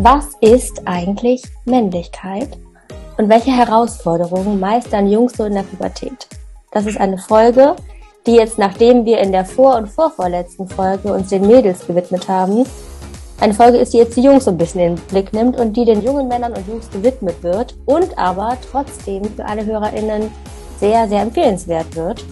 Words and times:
Was 0.00 0.28
ist 0.40 0.80
eigentlich 0.86 1.42
Männlichkeit 1.64 2.56
und 3.18 3.28
welche 3.28 3.50
Herausforderungen 3.50 4.58
meistern 4.58 5.10
Jungs 5.10 5.34
so 5.36 5.44
in 5.44 5.54
der 5.54 5.64
Pubertät? 5.64 6.28
Das 6.70 6.86
ist 6.86 6.98
eine 6.98 7.18
Folge, 7.18 7.76
die 8.26 8.36
jetzt, 8.36 8.58
nachdem 8.58 9.04
wir 9.04 9.18
in 9.18 9.32
der 9.32 9.44
vor- 9.44 9.76
und 9.76 9.88
vorvorletzten 9.88 10.68
Folge 10.68 11.12
uns 11.12 11.28
den 11.28 11.46
Mädels 11.46 11.86
gewidmet 11.86 12.28
haben, 12.28 12.64
eine 13.40 13.54
Folge 13.54 13.78
ist, 13.78 13.92
die 13.92 13.98
jetzt 13.98 14.16
die 14.16 14.22
Jungs 14.22 14.44
so 14.44 14.50
ein 14.50 14.58
bisschen 14.58 14.80
in 14.80 14.96
den 14.96 15.04
Blick 15.06 15.32
nimmt 15.32 15.58
und 15.58 15.76
die 15.76 15.84
den 15.84 16.02
jungen 16.02 16.26
Männern 16.28 16.54
und 16.54 16.66
Jungs 16.66 16.88
gewidmet 16.90 17.42
wird 17.42 17.74
und 17.86 18.16
aber 18.16 18.56
trotzdem 18.70 19.24
für 19.24 19.44
alle 19.44 19.66
HörerInnen 19.66 20.30
sehr, 20.80 21.06
sehr 21.08 21.22
empfehlenswert 21.22 21.94
wird. 21.96 22.24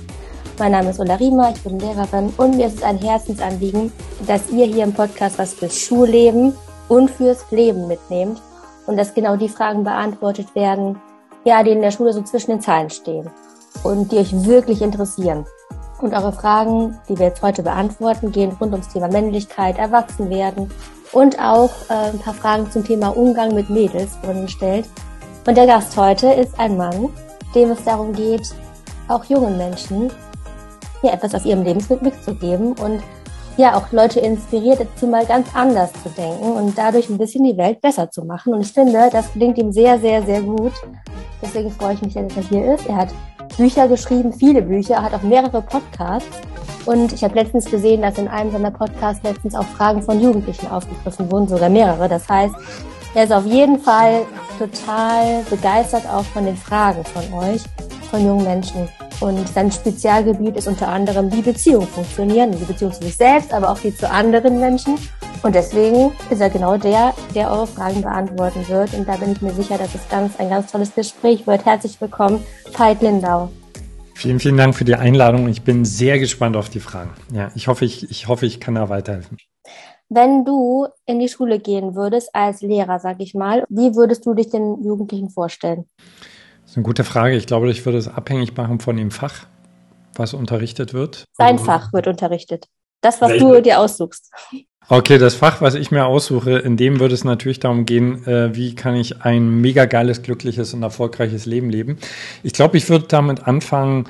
Mein 0.58 0.72
Name 0.72 0.88
ist 0.88 0.98
Ulla 0.98 1.16
Riemer, 1.16 1.52
ich 1.54 1.62
bin 1.62 1.78
Lehrerin 1.78 2.32
und 2.38 2.56
mir 2.56 2.68
ist 2.68 2.78
es 2.78 2.82
ein 2.82 2.96
Herzensanliegen, 2.96 3.92
dass 4.26 4.48
ihr 4.48 4.64
hier 4.64 4.84
im 4.84 4.94
Podcast 4.94 5.38
was 5.38 5.52
fürs 5.52 5.76
Schulleben 5.78 6.54
und 6.88 7.10
fürs 7.10 7.50
Leben 7.50 7.86
mitnehmt 7.86 8.40
und 8.86 8.96
dass 8.96 9.12
genau 9.12 9.36
die 9.36 9.50
Fragen 9.50 9.84
beantwortet 9.84 10.54
werden, 10.54 10.98
ja, 11.44 11.62
die 11.62 11.72
in 11.72 11.82
der 11.82 11.90
Schule 11.90 12.14
so 12.14 12.22
zwischen 12.22 12.52
den 12.52 12.62
Zeilen 12.62 12.88
stehen 12.88 13.28
und 13.84 14.10
die 14.10 14.16
euch 14.16 14.32
wirklich 14.46 14.80
interessieren. 14.80 15.44
Und 16.00 16.14
eure 16.14 16.32
Fragen, 16.32 16.98
die 17.06 17.18
wir 17.18 17.26
jetzt 17.26 17.42
heute 17.42 17.62
beantworten, 17.62 18.32
gehen 18.32 18.56
rund 18.58 18.72
ums 18.72 18.88
Thema 18.88 19.08
Männlichkeit, 19.08 19.76
Erwachsenwerden 19.78 20.70
und 21.12 21.38
auch 21.38 21.70
äh, 21.90 22.12
ein 22.12 22.18
paar 22.18 22.34
Fragen 22.34 22.70
zum 22.70 22.82
Thema 22.82 23.08
Umgang 23.08 23.54
mit 23.54 23.68
Mädels 23.68 24.12
wurden 24.22 24.46
gestellt. 24.46 24.88
Und 25.46 25.54
der 25.58 25.66
Gast 25.66 25.98
heute 25.98 26.28
ist 26.28 26.58
ein 26.58 26.78
Mann, 26.78 27.10
dem 27.54 27.72
es 27.72 27.84
darum 27.84 28.14
geht, 28.14 28.54
auch 29.08 29.24
jungen 29.24 29.58
Menschen 29.58 30.10
ja, 31.02 31.12
etwas 31.12 31.34
auf 31.34 31.44
ihrem 31.44 31.62
Lebensweg 31.62 32.02
mitzugeben 32.02 32.72
und 32.74 33.02
ja 33.56 33.74
auch 33.74 33.90
Leute 33.92 34.20
inspiriert, 34.20 34.80
dazu 34.80 35.06
mal 35.06 35.24
ganz 35.24 35.48
anders 35.54 35.90
zu 36.02 36.10
denken 36.10 36.52
und 36.52 36.76
dadurch 36.76 37.08
ein 37.08 37.18
bisschen 37.18 37.44
die 37.44 37.56
Welt 37.56 37.80
besser 37.80 38.10
zu 38.10 38.24
machen. 38.24 38.54
Und 38.54 38.60
ich 38.60 38.72
finde, 38.72 39.08
das 39.10 39.32
gelingt 39.32 39.58
ihm 39.58 39.72
sehr, 39.72 39.98
sehr, 39.98 40.22
sehr 40.22 40.42
gut. 40.42 40.72
Deswegen 41.42 41.70
freue 41.70 41.94
ich 41.94 42.02
mich, 42.02 42.14
dass 42.14 42.36
er 42.36 42.42
hier 42.42 42.74
ist. 42.74 42.86
Er 42.86 42.96
hat 42.96 43.08
Bücher 43.56 43.88
geschrieben, 43.88 44.32
viele 44.32 44.62
Bücher, 44.62 45.02
hat 45.02 45.14
auch 45.14 45.22
mehrere 45.22 45.62
Podcasts. 45.62 46.28
Und 46.84 47.12
ich 47.12 47.24
habe 47.24 47.34
letztens 47.34 47.64
gesehen, 47.64 48.02
dass 48.02 48.18
in 48.18 48.28
einem 48.28 48.52
seiner 48.52 48.70
Podcasts 48.70 49.22
letztens 49.24 49.54
auch 49.54 49.64
Fragen 49.64 50.02
von 50.02 50.20
Jugendlichen 50.20 50.70
aufgegriffen 50.70 51.30
wurden, 51.32 51.48
sogar 51.48 51.68
mehrere. 51.68 52.08
Das 52.08 52.28
heißt, 52.28 52.54
er 53.14 53.24
ist 53.24 53.32
auf 53.32 53.46
jeden 53.46 53.78
Fall 53.78 54.26
total 54.58 55.42
begeistert 55.48 56.06
auch 56.06 56.24
von 56.24 56.44
den 56.44 56.56
Fragen 56.56 57.04
von 57.04 57.22
euch, 57.38 57.62
von 58.10 58.24
jungen 58.24 58.44
Menschen. 58.44 58.88
Und 59.20 59.48
sein 59.48 59.72
Spezialgebiet 59.72 60.56
ist 60.56 60.68
unter 60.68 60.88
anderem, 60.88 61.32
wie 61.32 61.40
Beziehungen 61.40 61.86
funktionieren, 61.86 62.52
die 62.52 62.64
Beziehung 62.64 62.92
zu 62.92 63.02
sich 63.02 63.16
selbst, 63.16 63.52
aber 63.52 63.70
auch 63.70 63.78
die 63.78 63.94
zu 63.94 64.10
anderen 64.10 64.60
Menschen. 64.60 64.98
Und 65.42 65.54
deswegen 65.54 66.12
ist 66.28 66.40
er 66.40 66.50
genau 66.50 66.76
der, 66.76 67.14
der 67.34 67.50
eure 67.50 67.66
Fragen 67.66 68.02
beantworten 68.02 68.68
wird. 68.68 68.92
Und 68.92 69.08
da 69.08 69.16
bin 69.16 69.32
ich 69.32 69.40
mir 69.40 69.52
sicher, 69.52 69.78
dass 69.78 69.94
es 69.94 70.06
ganz, 70.10 70.38
ein 70.38 70.50
ganz 70.50 70.70
tolles 70.70 70.94
Gespräch 70.94 71.46
wird. 71.46 71.64
Herzlich 71.64 71.98
willkommen, 72.00 72.44
Veit 72.76 73.00
Lindau. 73.00 73.48
Vielen, 74.14 74.38
vielen 74.38 74.56
Dank 74.56 74.74
für 74.74 74.84
die 74.84 74.96
Einladung. 74.96 75.48
Ich 75.48 75.62
bin 75.62 75.84
sehr 75.84 76.18
gespannt 76.18 76.56
auf 76.56 76.68
die 76.68 76.80
Fragen. 76.80 77.10
Ja, 77.32 77.50
ich 77.54 77.68
hoffe, 77.68 77.84
ich, 77.84 78.10
ich 78.10 78.28
hoffe, 78.28 78.44
ich 78.44 78.60
kann 78.60 78.74
da 78.74 78.88
weiterhelfen. 78.88 79.38
Wenn 80.08 80.44
du 80.44 80.86
in 81.06 81.20
die 81.20 81.28
Schule 81.28 81.58
gehen 81.58 81.94
würdest 81.94 82.34
als 82.34 82.60
Lehrer, 82.60 82.98
sag 82.98 83.20
ich 83.20 83.34
mal, 83.34 83.64
wie 83.68 83.94
würdest 83.94 84.24
du 84.26 84.34
dich 84.34 84.50
den 84.50 84.82
Jugendlichen 84.84 85.30
vorstellen? 85.30 85.86
Das 86.66 86.72
ist 86.72 86.78
eine 86.78 86.84
gute 86.84 87.04
Frage. 87.04 87.36
Ich 87.36 87.46
glaube, 87.46 87.70
ich 87.70 87.86
würde 87.86 87.96
es 87.96 88.08
abhängig 88.08 88.56
machen 88.56 88.80
von 88.80 88.96
dem 88.96 89.12
Fach, 89.12 89.46
was 90.16 90.34
unterrichtet 90.34 90.94
wird. 90.94 91.24
Sein 91.32 91.60
Fach 91.60 91.92
wird 91.92 92.08
unterrichtet. 92.08 92.66
Das, 93.02 93.20
was 93.20 93.30
Welche? 93.30 93.44
du 93.44 93.62
dir 93.62 93.78
aussuchst. 93.78 94.32
Okay, 94.88 95.18
das 95.18 95.36
Fach, 95.36 95.60
was 95.60 95.76
ich 95.76 95.92
mir 95.92 96.06
aussuche, 96.06 96.58
in 96.58 96.76
dem 96.76 96.98
würde 96.98 97.14
es 97.14 97.22
natürlich 97.22 97.60
darum 97.60 97.86
gehen, 97.86 98.26
äh, 98.26 98.54
wie 98.56 98.74
kann 98.74 98.96
ich 98.96 99.22
ein 99.22 99.60
mega 99.60 99.84
geiles, 99.84 100.22
glückliches 100.22 100.74
und 100.74 100.82
erfolgreiches 100.82 101.46
Leben 101.46 101.70
leben. 101.70 101.98
Ich 102.42 102.52
glaube, 102.52 102.76
ich 102.76 102.88
würde 102.88 103.06
damit 103.06 103.46
anfangen, 103.46 104.08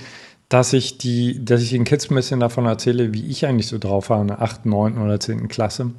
dass 0.49 0.73
ich 0.73 0.97
die, 0.97 1.45
dass 1.45 1.61
ich 1.61 1.71
den 1.71 1.85
Kids 1.85 2.11
ein 2.11 2.15
bisschen 2.15 2.41
davon 2.41 2.65
erzähle, 2.65 3.13
wie 3.13 3.27
ich 3.27 3.45
eigentlich 3.45 3.69
so 3.69 3.77
drauf 3.77 4.09
war 4.09 4.23
in 4.23 4.29
der 4.29 4.41
8., 4.41 4.65
9. 4.65 4.97
oder 4.97 5.21
10. 5.21 5.49
Klasse. 5.49 5.91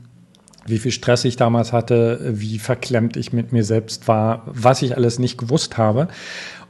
Wie 0.68 0.78
viel 0.78 0.92
Stress 0.92 1.26
ich 1.26 1.38
damals 1.38 1.74
hatte, 1.74 2.20
wie 2.34 2.60
verklemmt 2.60 3.18
ich 3.18 3.34
mit 3.34 3.52
mir 3.52 3.64
selbst 3.64 4.08
war, 4.08 4.44
was 4.46 4.82
ich 4.82 4.96
alles 4.96 5.18
nicht 5.18 5.38
gewusst 5.38 5.78
habe. 5.78 6.08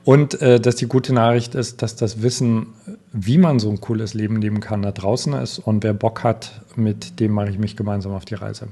Und 0.06 0.42
äh, 0.42 0.62
dass 0.62 0.78
die 0.78 0.88
gute 0.88 1.14
Nachricht 1.14 1.54
ist, 1.54 1.82
dass 1.82 1.98
das 1.98 2.22
Wissen, 2.22 2.74
wie 3.12 3.38
man 3.38 3.60
so 3.60 3.70
ein 3.70 3.82
cooles 3.82 4.14
Leben 4.14 4.40
leben 4.40 4.62
kann, 4.62 4.82
da 4.82 4.94
draußen 4.94 5.34
ist. 5.34 5.60
Und 5.60 5.84
wer 5.84 5.94
Bock 5.94 6.24
hat, 6.24 6.62
mit 6.76 7.20
dem 7.20 7.34
mache 7.34 7.50
ich 7.50 7.58
mich 7.58 7.76
gemeinsam 7.76 8.14
auf 8.14 8.24
die 8.24 8.36
Reise. 8.36 8.70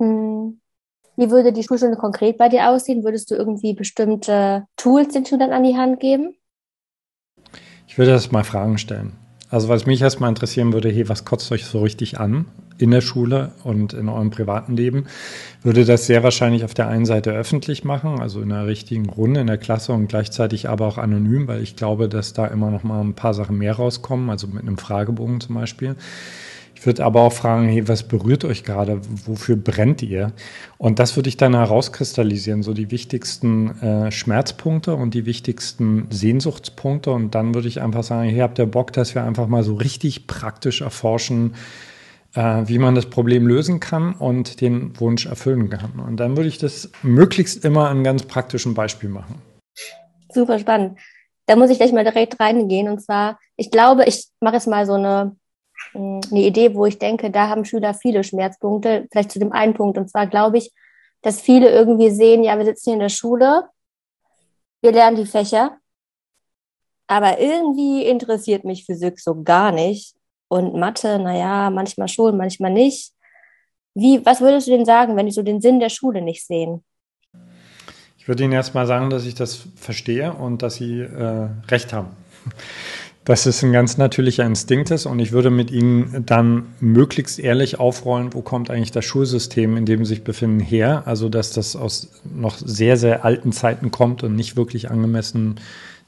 Hm. 0.00 0.60
Wie 1.16 1.30
würde 1.30 1.52
die 1.52 1.64
Schulstunde 1.64 1.96
konkret 1.96 2.38
bei 2.38 2.48
dir 2.48 2.70
aussehen? 2.70 3.04
Würdest 3.04 3.30
du 3.30 3.34
irgendwie 3.34 3.74
bestimmte 3.74 4.66
Tools 4.76 5.12
den 5.12 5.26
Schülern 5.26 5.52
an 5.52 5.64
die 5.64 5.76
Hand 5.76 6.00
geben? 6.00 6.36
Ich 7.88 7.98
würde 7.98 8.12
erst 8.12 8.30
mal 8.30 8.44
Fragen 8.44 8.78
stellen. 8.78 9.17
Also 9.50 9.68
was 9.68 9.86
mich 9.86 10.02
erstmal 10.02 10.28
interessieren 10.28 10.72
würde, 10.72 10.90
hey, 10.90 11.08
was 11.08 11.24
kotzt 11.24 11.50
euch 11.52 11.64
so 11.64 11.80
richtig 11.80 12.20
an 12.20 12.46
in 12.76 12.90
der 12.90 13.00
Schule 13.00 13.52
und 13.64 13.94
in 13.94 14.08
eurem 14.08 14.30
privaten 14.30 14.76
Leben? 14.76 15.06
Würde 15.62 15.84
das 15.84 16.06
sehr 16.06 16.22
wahrscheinlich 16.22 16.64
auf 16.64 16.74
der 16.74 16.88
einen 16.88 17.06
Seite 17.06 17.32
öffentlich 17.32 17.82
machen, 17.82 18.20
also 18.20 18.42
in 18.42 18.52
einer 18.52 18.66
richtigen 18.66 19.08
Runde 19.08 19.40
in 19.40 19.46
der 19.46 19.56
Klasse 19.56 19.92
und 19.92 20.08
gleichzeitig 20.08 20.68
aber 20.68 20.86
auch 20.86 20.98
anonym, 20.98 21.48
weil 21.48 21.62
ich 21.62 21.76
glaube, 21.76 22.08
dass 22.08 22.34
da 22.34 22.46
immer 22.46 22.70
noch 22.70 22.82
mal 22.82 23.00
ein 23.00 23.14
paar 23.14 23.32
Sachen 23.32 23.56
mehr 23.56 23.74
rauskommen, 23.74 24.28
also 24.28 24.46
mit 24.48 24.62
einem 24.62 24.76
Fragebogen 24.76 25.40
zum 25.40 25.54
Beispiel. 25.54 25.96
Ich 26.78 26.86
würde 26.86 27.04
aber 27.04 27.22
auch 27.22 27.32
fragen, 27.32 27.66
hey, 27.66 27.88
was 27.88 28.04
berührt 28.04 28.44
euch 28.44 28.62
gerade? 28.62 29.00
Wofür 29.26 29.56
brennt 29.56 30.00
ihr? 30.00 30.30
Und 30.78 31.00
das 31.00 31.16
würde 31.16 31.28
ich 31.28 31.36
dann 31.36 31.56
herauskristallisieren, 31.56 32.62
so 32.62 32.72
die 32.72 32.92
wichtigsten 32.92 33.82
äh, 33.82 34.12
Schmerzpunkte 34.12 34.94
und 34.94 35.12
die 35.12 35.26
wichtigsten 35.26 36.06
Sehnsuchtspunkte. 36.10 37.10
Und 37.10 37.34
dann 37.34 37.52
würde 37.52 37.66
ich 37.66 37.80
einfach 37.80 38.04
sagen, 38.04 38.28
hey, 38.28 38.38
habt 38.38 38.60
ihr 38.60 38.66
Bock, 38.66 38.92
dass 38.92 39.16
wir 39.16 39.24
einfach 39.24 39.48
mal 39.48 39.64
so 39.64 39.74
richtig 39.74 40.28
praktisch 40.28 40.80
erforschen, 40.80 41.56
äh, 42.36 42.62
wie 42.66 42.78
man 42.78 42.94
das 42.94 43.06
Problem 43.06 43.48
lösen 43.48 43.80
kann 43.80 44.14
und 44.14 44.60
den 44.60 44.98
Wunsch 45.00 45.26
erfüllen 45.26 45.70
kann. 45.70 45.98
Und 45.98 46.18
dann 46.18 46.36
würde 46.36 46.48
ich 46.48 46.58
das 46.58 46.92
möglichst 47.02 47.64
immer 47.64 47.88
an 47.88 48.04
ganz 48.04 48.22
praktischen 48.22 48.74
Beispiel 48.74 49.08
machen. 49.08 49.42
Super 50.32 50.60
spannend. 50.60 50.96
Da 51.46 51.56
muss 51.56 51.70
ich 51.70 51.78
gleich 51.78 51.90
mal 51.90 52.04
direkt 52.04 52.38
reingehen. 52.38 52.88
Und 52.88 53.00
zwar, 53.00 53.40
ich 53.56 53.72
glaube, 53.72 54.04
ich 54.04 54.28
mache 54.38 54.54
jetzt 54.54 54.68
mal 54.68 54.86
so 54.86 54.92
eine 54.92 55.34
eine 55.94 56.42
Idee, 56.42 56.74
wo 56.74 56.86
ich 56.86 56.98
denke, 56.98 57.30
da 57.30 57.48
haben 57.48 57.64
Schüler 57.64 57.94
viele 57.94 58.24
Schmerzpunkte, 58.24 59.06
vielleicht 59.10 59.32
zu 59.32 59.38
dem 59.38 59.52
einen 59.52 59.74
Punkt. 59.74 59.98
Und 59.98 60.08
zwar 60.10 60.26
glaube 60.26 60.58
ich, 60.58 60.72
dass 61.22 61.40
viele 61.40 61.70
irgendwie 61.70 62.10
sehen, 62.10 62.44
ja, 62.44 62.56
wir 62.58 62.64
sitzen 62.64 62.84
hier 62.84 62.94
in 62.94 63.00
der 63.00 63.08
Schule, 63.08 63.64
wir 64.80 64.92
lernen 64.92 65.16
die 65.16 65.26
Fächer, 65.26 65.76
aber 67.06 67.40
irgendwie 67.40 68.04
interessiert 68.04 68.64
mich 68.64 68.84
Physik 68.84 69.18
so 69.18 69.42
gar 69.42 69.72
nicht. 69.72 70.14
Und 70.48 70.74
Mathe, 70.74 71.18
naja, 71.18 71.70
manchmal 71.70 72.08
schon, 72.08 72.36
manchmal 72.36 72.72
nicht. 72.72 73.12
Wie, 73.94 74.24
was 74.24 74.40
würdest 74.40 74.66
du 74.66 74.70
denn 74.70 74.84
sagen, 74.84 75.16
wenn 75.16 75.26
die 75.26 75.32
so 75.32 75.42
den 75.42 75.60
Sinn 75.60 75.80
der 75.80 75.88
Schule 75.88 76.22
nicht 76.22 76.46
sehen? 76.46 76.84
Ich 78.16 78.28
würde 78.28 78.44
Ihnen 78.44 78.52
erst 78.52 78.74
mal 78.74 78.86
sagen, 78.86 79.10
dass 79.10 79.26
ich 79.26 79.34
das 79.34 79.66
verstehe 79.76 80.32
und 80.32 80.62
dass 80.62 80.76
Sie 80.76 81.00
äh, 81.00 81.48
recht 81.68 81.92
haben 81.92 82.16
dass 83.28 83.44
es 83.44 83.62
ein 83.62 83.74
ganz 83.74 83.98
natürlicher 83.98 84.46
Instinkt 84.46 84.90
ist 84.90 85.04
und 85.04 85.18
ich 85.18 85.32
würde 85.32 85.50
mit 85.50 85.70
Ihnen 85.70 86.24
dann 86.24 86.64
möglichst 86.80 87.38
ehrlich 87.38 87.78
aufrollen, 87.78 88.32
wo 88.32 88.40
kommt 88.40 88.70
eigentlich 88.70 88.90
das 88.90 89.04
Schulsystem, 89.04 89.76
in 89.76 89.84
dem 89.84 90.06
Sie 90.06 90.14
sich 90.14 90.24
befinden, 90.24 90.60
her. 90.60 91.02
Also 91.04 91.28
dass 91.28 91.50
das 91.50 91.76
aus 91.76 92.08
noch 92.24 92.56
sehr, 92.56 92.96
sehr 92.96 93.26
alten 93.26 93.52
Zeiten 93.52 93.90
kommt 93.90 94.22
und 94.22 94.34
nicht 94.34 94.56
wirklich 94.56 94.90
angemessen 94.90 95.56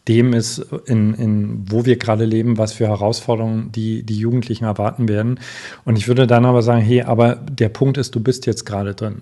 dem 0.09 0.33
ist, 0.33 0.65
in, 0.87 1.13
in 1.13 1.71
wo 1.71 1.85
wir 1.85 1.99
gerade 1.99 2.25
leben, 2.25 2.57
was 2.57 2.73
für 2.73 2.89
Herausforderungen 2.89 3.71
die, 3.71 4.03
die 4.03 4.17
Jugendlichen 4.17 4.65
erwarten 4.65 5.07
werden. 5.07 5.41
Und 5.85 5.99
ich 5.99 6.09
würde 6.09 6.27
dann 6.27 6.47
aber 6.47 6.63
sagen, 6.63 6.81
hey, 6.81 7.03
aber 7.03 7.35
der 7.35 7.69
Punkt 7.69 7.99
ist, 7.99 8.15
du 8.15 8.21
bist 8.21 8.47
jetzt 8.47 8.65
gerade 8.65 8.95
drin. 8.95 9.21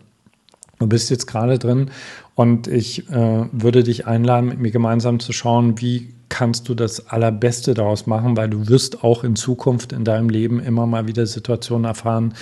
Du 0.79 0.87
bist 0.87 1.11
jetzt 1.11 1.27
gerade 1.27 1.59
drin 1.59 1.91
und 2.35 2.69
ich 2.69 3.09
äh, 3.11 3.47
würde 3.53 3.83
dich 3.83 4.07
einladen, 4.07 4.49
mit 4.49 4.61
mir 4.61 4.71
gemeinsam 4.71 5.19
zu 5.19 5.33
schauen, 5.33 5.81
wie 5.81 6.15
kannst 6.29 6.69
du 6.69 6.75
das 6.75 7.09
Allerbeste 7.09 7.75
daraus 7.75 8.07
machen, 8.07 8.37
weil 8.37 8.49
du 8.49 8.69
wirst 8.69 9.03
auch 9.03 9.25
in 9.25 9.35
Zukunft 9.35 9.93
in 9.93 10.05
deinem 10.05 10.29
Leben 10.29 10.61
immer 10.61 10.87
mal 10.87 11.09
wieder 11.09 11.27
Situationen 11.27 11.85
erfahren, 11.85 12.35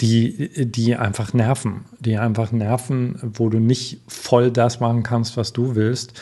die, 0.00 0.50
die 0.66 0.96
einfach 0.96 1.32
nerven, 1.32 1.84
die 2.00 2.16
einfach 2.16 2.52
nerven, 2.52 3.18
wo 3.22 3.48
du 3.48 3.60
nicht 3.60 4.00
voll 4.08 4.50
das 4.50 4.80
machen 4.80 5.02
kannst, 5.02 5.36
was 5.36 5.52
du 5.52 5.76
willst. 5.76 6.14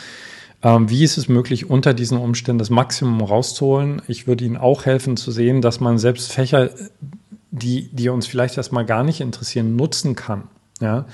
Ähm, 0.62 0.90
wie 0.90 1.02
ist 1.02 1.16
es 1.16 1.28
möglich, 1.28 1.70
unter 1.70 1.94
diesen 1.94 2.18
Umständen 2.18 2.58
das 2.58 2.70
Maximum 2.70 3.20
rauszuholen? 3.20 4.02
Ich 4.06 4.26
würde 4.26 4.44
Ihnen 4.44 4.56
auch 4.56 4.84
helfen 4.84 5.16
zu 5.16 5.32
sehen, 5.32 5.62
dass 5.62 5.80
man 5.80 5.98
selbst 5.98 6.32
Fächer, 6.32 6.70
die, 7.50 7.88
die 7.92 8.10
uns 8.10 8.26
vielleicht 8.26 8.56
erstmal 8.56 8.84
gar 8.84 9.02
nicht 9.02 9.20
interessieren, 9.20 9.74
nutzen 9.74 10.14
kann. 10.14 10.44
Ja, 10.82 11.06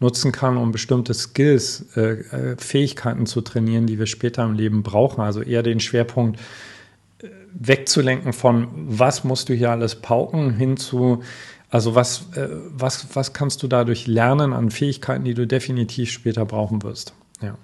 nutzen 0.00 0.32
kann, 0.32 0.56
um 0.56 0.72
bestimmte 0.72 1.14
Skills, 1.14 1.94
äh, 1.96 2.00
äh, 2.00 2.56
Fähigkeiten 2.56 3.26
zu 3.26 3.42
trainieren, 3.42 3.86
die 3.86 3.98
wir 3.98 4.06
später 4.06 4.42
im 4.42 4.54
Leben 4.54 4.82
brauchen. 4.82 5.20
Also 5.20 5.42
eher 5.42 5.62
den 5.62 5.78
Schwerpunkt 5.78 6.40
wegzulenken 7.52 8.32
von, 8.32 8.68
was 8.74 9.24
musst 9.24 9.48
du 9.48 9.54
hier 9.54 9.70
alles 9.70 9.96
pauken, 9.96 10.54
hin 10.54 10.76
zu, 10.76 11.22
also 11.68 11.94
was, 11.94 12.28
äh, 12.36 12.48
was, 12.70 13.14
was 13.14 13.32
kannst 13.32 13.62
du 13.62 13.68
dadurch 13.68 14.06
lernen 14.06 14.52
an 14.52 14.70
Fähigkeiten, 14.70 15.24
die 15.24 15.34
du 15.34 15.46
definitiv 15.46 16.10
später 16.10 16.44
brauchen 16.44 16.82
wirst. 16.82 17.14
Ja. 17.42 17.56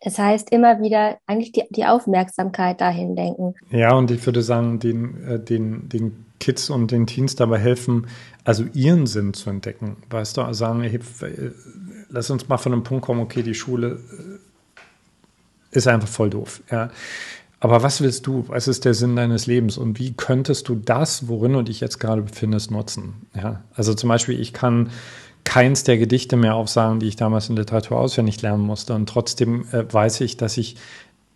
Das 0.00 0.18
heißt, 0.18 0.50
immer 0.52 0.80
wieder 0.80 1.18
eigentlich 1.26 1.52
die, 1.52 1.64
die 1.70 1.84
Aufmerksamkeit 1.84 2.80
dahin 2.80 3.16
denken. 3.16 3.54
Ja, 3.70 3.94
und 3.94 4.10
ich 4.10 4.24
würde 4.24 4.42
sagen, 4.42 4.78
den, 4.78 5.24
äh, 5.24 5.40
den, 5.40 5.88
den 5.88 6.26
Kids 6.38 6.70
und 6.70 6.92
den 6.92 7.06
Teens 7.06 7.34
dabei 7.34 7.58
helfen, 7.58 8.06
also 8.48 8.64
ihren 8.72 9.06
Sinn 9.06 9.34
zu 9.34 9.50
entdecken. 9.50 9.98
Weißt 10.08 10.38
du, 10.38 10.40
also 10.40 10.60
sagen, 10.60 10.80
hey, 10.80 10.98
lass 12.08 12.30
uns 12.30 12.48
mal 12.48 12.56
von 12.56 12.72
einem 12.72 12.82
Punkt 12.82 13.04
kommen, 13.04 13.20
okay, 13.20 13.42
die 13.42 13.52
Schule 13.52 14.00
äh, 14.10 15.76
ist 15.76 15.86
einfach 15.86 16.08
voll 16.08 16.30
doof. 16.30 16.62
Ja. 16.70 16.88
Aber 17.60 17.82
was 17.82 18.00
willst 18.00 18.26
du? 18.26 18.44
Was 18.48 18.66
ist 18.66 18.86
der 18.86 18.94
Sinn 18.94 19.16
deines 19.16 19.44
Lebens? 19.44 19.76
Und 19.76 19.98
wie 19.98 20.14
könntest 20.14 20.66
du 20.70 20.76
das, 20.76 21.28
worin 21.28 21.52
du 21.52 21.62
dich 21.62 21.80
jetzt 21.80 21.98
gerade 21.98 22.22
befindest, 22.22 22.70
nutzen? 22.70 23.26
Ja. 23.34 23.64
Also 23.74 23.92
zum 23.92 24.08
Beispiel, 24.08 24.40
ich 24.40 24.54
kann 24.54 24.88
keins 25.44 25.84
der 25.84 25.98
Gedichte 25.98 26.36
mehr 26.36 26.54
aufsagen, 26.54 27.00
die 27.00 27.06
ich 27.08 27.16
damals 27.16 27.50
in 27.50 27.56
Literatur 27.56 27.98
auswendig 27.98 28.40
lernen 28.40 28.62
musste. 28.62 28.94
Und 28.94 29.10
trotzdem 29.10 29.66
äh, 29.72 29.84
weiß 29.92 30.22
ich, 30.22 30.38
dass 30.38 30.56
ich 30.56 30.76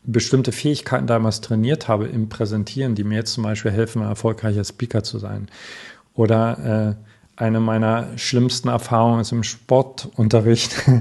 bestimmte 0.03 0.51
Fähigkeiten 0.51 1.07
damals 1.07 1.43
trainiert 1.43 1.89
habe 1.89 2.07
im 2.07 2.31
Präsentieren, 2.31 2.95
die 2.95 3.05
mir 3.05 3.17
jetzt 3.17 3.35
zum 3.35 3.43
Beispiel 3.43 3.71
helfen, 3.71 4.01
ein 4.01 4.09
erfolgreicher 4.09 4.65
Speaker 4.65 5.03
zu 5.03 5.19
sein. 5.19 5.49
Oder 6.15 6.97
äh, 6.99 7.41
eine 7.43 7.61
meiner 7.61 8.17
schlimmsten 8.19 8.69
Erfahrungen 8.69 9.21
ist 9.21 9.33
im 9.33 9.43
Sportunterricht. 9.43 10.75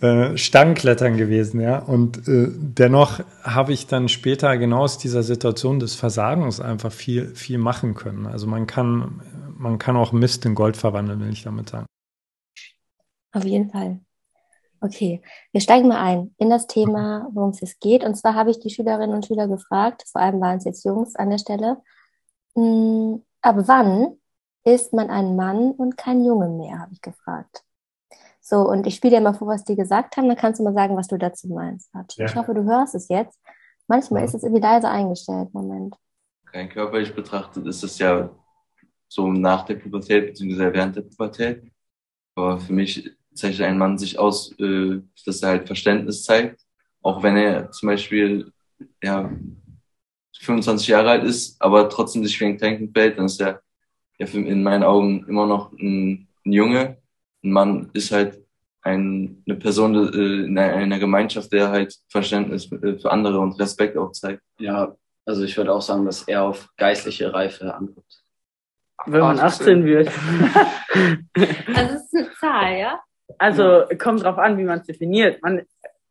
äh, 0.00 0.36
Stangenklettern 0.36 1.16
gewesen, 1.16 1.60
ja. 1.60 1.78
Und 1.78 2.28
äh, 2.28 2.48
dennoch 2.50 3.20
habe 3.42 3.72
ich 3.72 3.86
dann 3.86 4.08
später 4.08 4.56
genau 4.58 4.82
aus 4.82 4.98
dieser 4.98 5.22
Situation 5.22 5.78
des 5.78 5.94
Versagens 5.94 6.60
einfach 6.60 6.92
viel, 6.92 7.34
viel 7.34 7.58
machen 7.58 7.94
können. 7.94 8.26
Also 8.26 8.46
man 8.46 8.66
kann, 8.66 9.22
man 9.56 9.78
kann 9.78 9.96
auch 9.96 10.12
Mist 10.12 10.44
in 10.44 10.54
Gold 10.54 10.76
verwandeln, 10.76 11.20
will 11.20 11.32
ich 11.32 11.42
damit 11.42 11.70
sagen. 11.70 11.86
Auf 13.32 13.44
jeden 13.44 13.70
Fall. 13.70 14.00
Okay, 14.80 15.22
wir 15.52 15.62
steigen 15.62 15.88
mal 15.88 16.02
ein 16.02 16.34
in 16.36 16.50
das 16.50 16.66
Thema, 16.66 17.28
worum 17.32 17.50
es 17.50 17.60
jetzt 17.60 17.80
geht. 17.80 18.04
Und 18.04 18.16
zwar 18.16 18.34
habe 18.34 18.50
ich 18.50 18.60
die 18.60 18.68
Schülerinnen 18.68 19.14
und 19.14 19.24
Schüler 19.24 19.48
gefragt, 19.48 20.04
vor 20.06 20.20
allem 20.20 20.40
waren 20.40 20.58
es 20.58 20.64
jetzt 20.64 20.84
Jungs 20.84 21.16
an 21.16 21.30
der 21.30 21.38
Stelle, 21.38 21.78
mh, 22.54 23.20
ab 23.44 23.56
wann 23.66 24.16
ist 24.64 24.92
man 24.92 25.10
ein 25.10 25.36
Mann 25.36 25.72
und 25.72 25.96
kein 25.96 26.24
Junge 26.24 26.48
mehr, 26.48 26.78
habe 26.80 26.92
ich 26.92 27.02
gefragt. 27.02 27.62
So, 28.40 28.60
und 28.60 28.86
ich 28.86 28.96
spiele 28.96 29.16
dir 29.16 29.22
mal 29.22 29.34
vor, 29.34 29.48
was 29.48 29.64
die 29.64 29.76
gesagt 29.76 30.16
haben, 30.16 30.28
dann 30.28 30.36
kannst 30.36 30.60
du 30.60 30.64
mal 30.64 30.74
sagen, 30.74 30.96
was 30.96 31.08
du 31.08 31.16
dazu 31.16 31.48
meinst. 31.48 31.90
Ja. 31.94 32.26
Ich 32.26 32.34
hoffe, 32.34 32.54
du 32.54 32.64
hörst 32.64 32.94
es 32.94 33.08
jetzt. 33.08 33.38
Manchmal 33.86 34.20
ja. 34.20 34.26
ist 34.26 34.34
es 34.34 34.42
irgendwie 34.42 34.62
leise 34.62 34.88
eingestellt. 34.88 35.52
Moment. 35.52 35.94
Rein 36.52 36.68
körperlich 36.68 37.14
betrachtet 37.14 37.66
ist 37.66 37.82
es 37.82 37.98
ja 37.98 38.30
so 39.08 39.30
nach 39.30 39.64
der 39.64 39.76
Pubertät, 39.76 40.26
beziehungsweise 40.26 40.72
während 40.72 40.96
der 40.96 41.02
Pubertät. 41.02 41.70
Aber 42.34 42.58
für 42.58 42.72
mich 42.72 43.10
zeichnet 43.34 43.68
ein 43.68 43.78
Mann 43.78 43.98
sich 43.98 44.18
aus, 44.18 44.52
äh, 44.58 45.00
dass 45.24 45.42
er 45.42 45.50
halt 45.50 45.66
Verständnis 45.66 46.24
zeigt. 46.24 46.60
Auch 47.02 47.22
wenn 47.22 47.36
er 47.36 47.70
zum 47.70 47.88
Beispiel 47.88 48.52
ja, 49.02 49.30
25 50.44 50.88
Jahre 50.88 51.10
alt 51.10 51.24
ist, 51.24 51.60
aber 51.60 51.88
trotzdem 51.88 52.24
sich 52.24 52.38
wie 52.40 52.46
ein 52.46 52.58
Tanken 52.58 52.92
fällt, 52.92 53.18
dann 53.18 53.26
ist 53.26 53.40
er 53.40 53.62
ja 54.18 54.26
in 54.26 54.62
meinen 54.62 54.84
Augen 54.84 55.26
immer 55.28 55.46
noch 55.46 55.72
ein, 55.72 56.28
ein 56.44 56.52
Junge. 56.52 56.98
Ein 57.42 57.50
Mann 57.50 57.90
ist 57.92 58.12
halt 58.12 58.44
ein, 58.82 59.42
eine 59.46 59.56
Person 59.56 59.94
äh, 59.94 60.44
in 60.46 60.58
einer 60.58 60.98
Gemeinschaft, 60.98 61.52
der 61.52 61.70
halt 61.70 61.94
Verständnis 62.08 62.70
äh, 62.70 62.98
für 62.98 63.10
andere 63.10 63.40
und 63.40 63.58
Respekt 63.58 63.96
auch 63.96 64.12
zeigt. 64.12 64.42
Ja, 64.58 64.94
also 65.26 65.42
ich 65.42 65.56
würde 65.56 65.72
auch 65.72 65.82
sagen, 65.82 66.04
dass 66.04 66.22
er 66.22 66.42
auf 66.42 66.68
geistliche 66.76 67.32
Reife 67.32 67.74
ankommt. 67.74 68.22
Wenn 69.06 69.20
man 69.20 69.38
18 69.38 69.84
wird. 69.84 70.08
also 71.74 71.94
es 71.94 72.04
ist 72.04 72.14
eine 72.14 72.30
Zahl, 72.38 72.78
ja? 72.78 73.00
Also 73.38 73.84
kommt 73.98 74.22
drauf 74.22 74.38
an, 74.38 74.58
wie 74.58 74.64
man 74.64 74.80
es 74.80 74.86
definiert. 74.86 75.42
Man, 75.42 75.62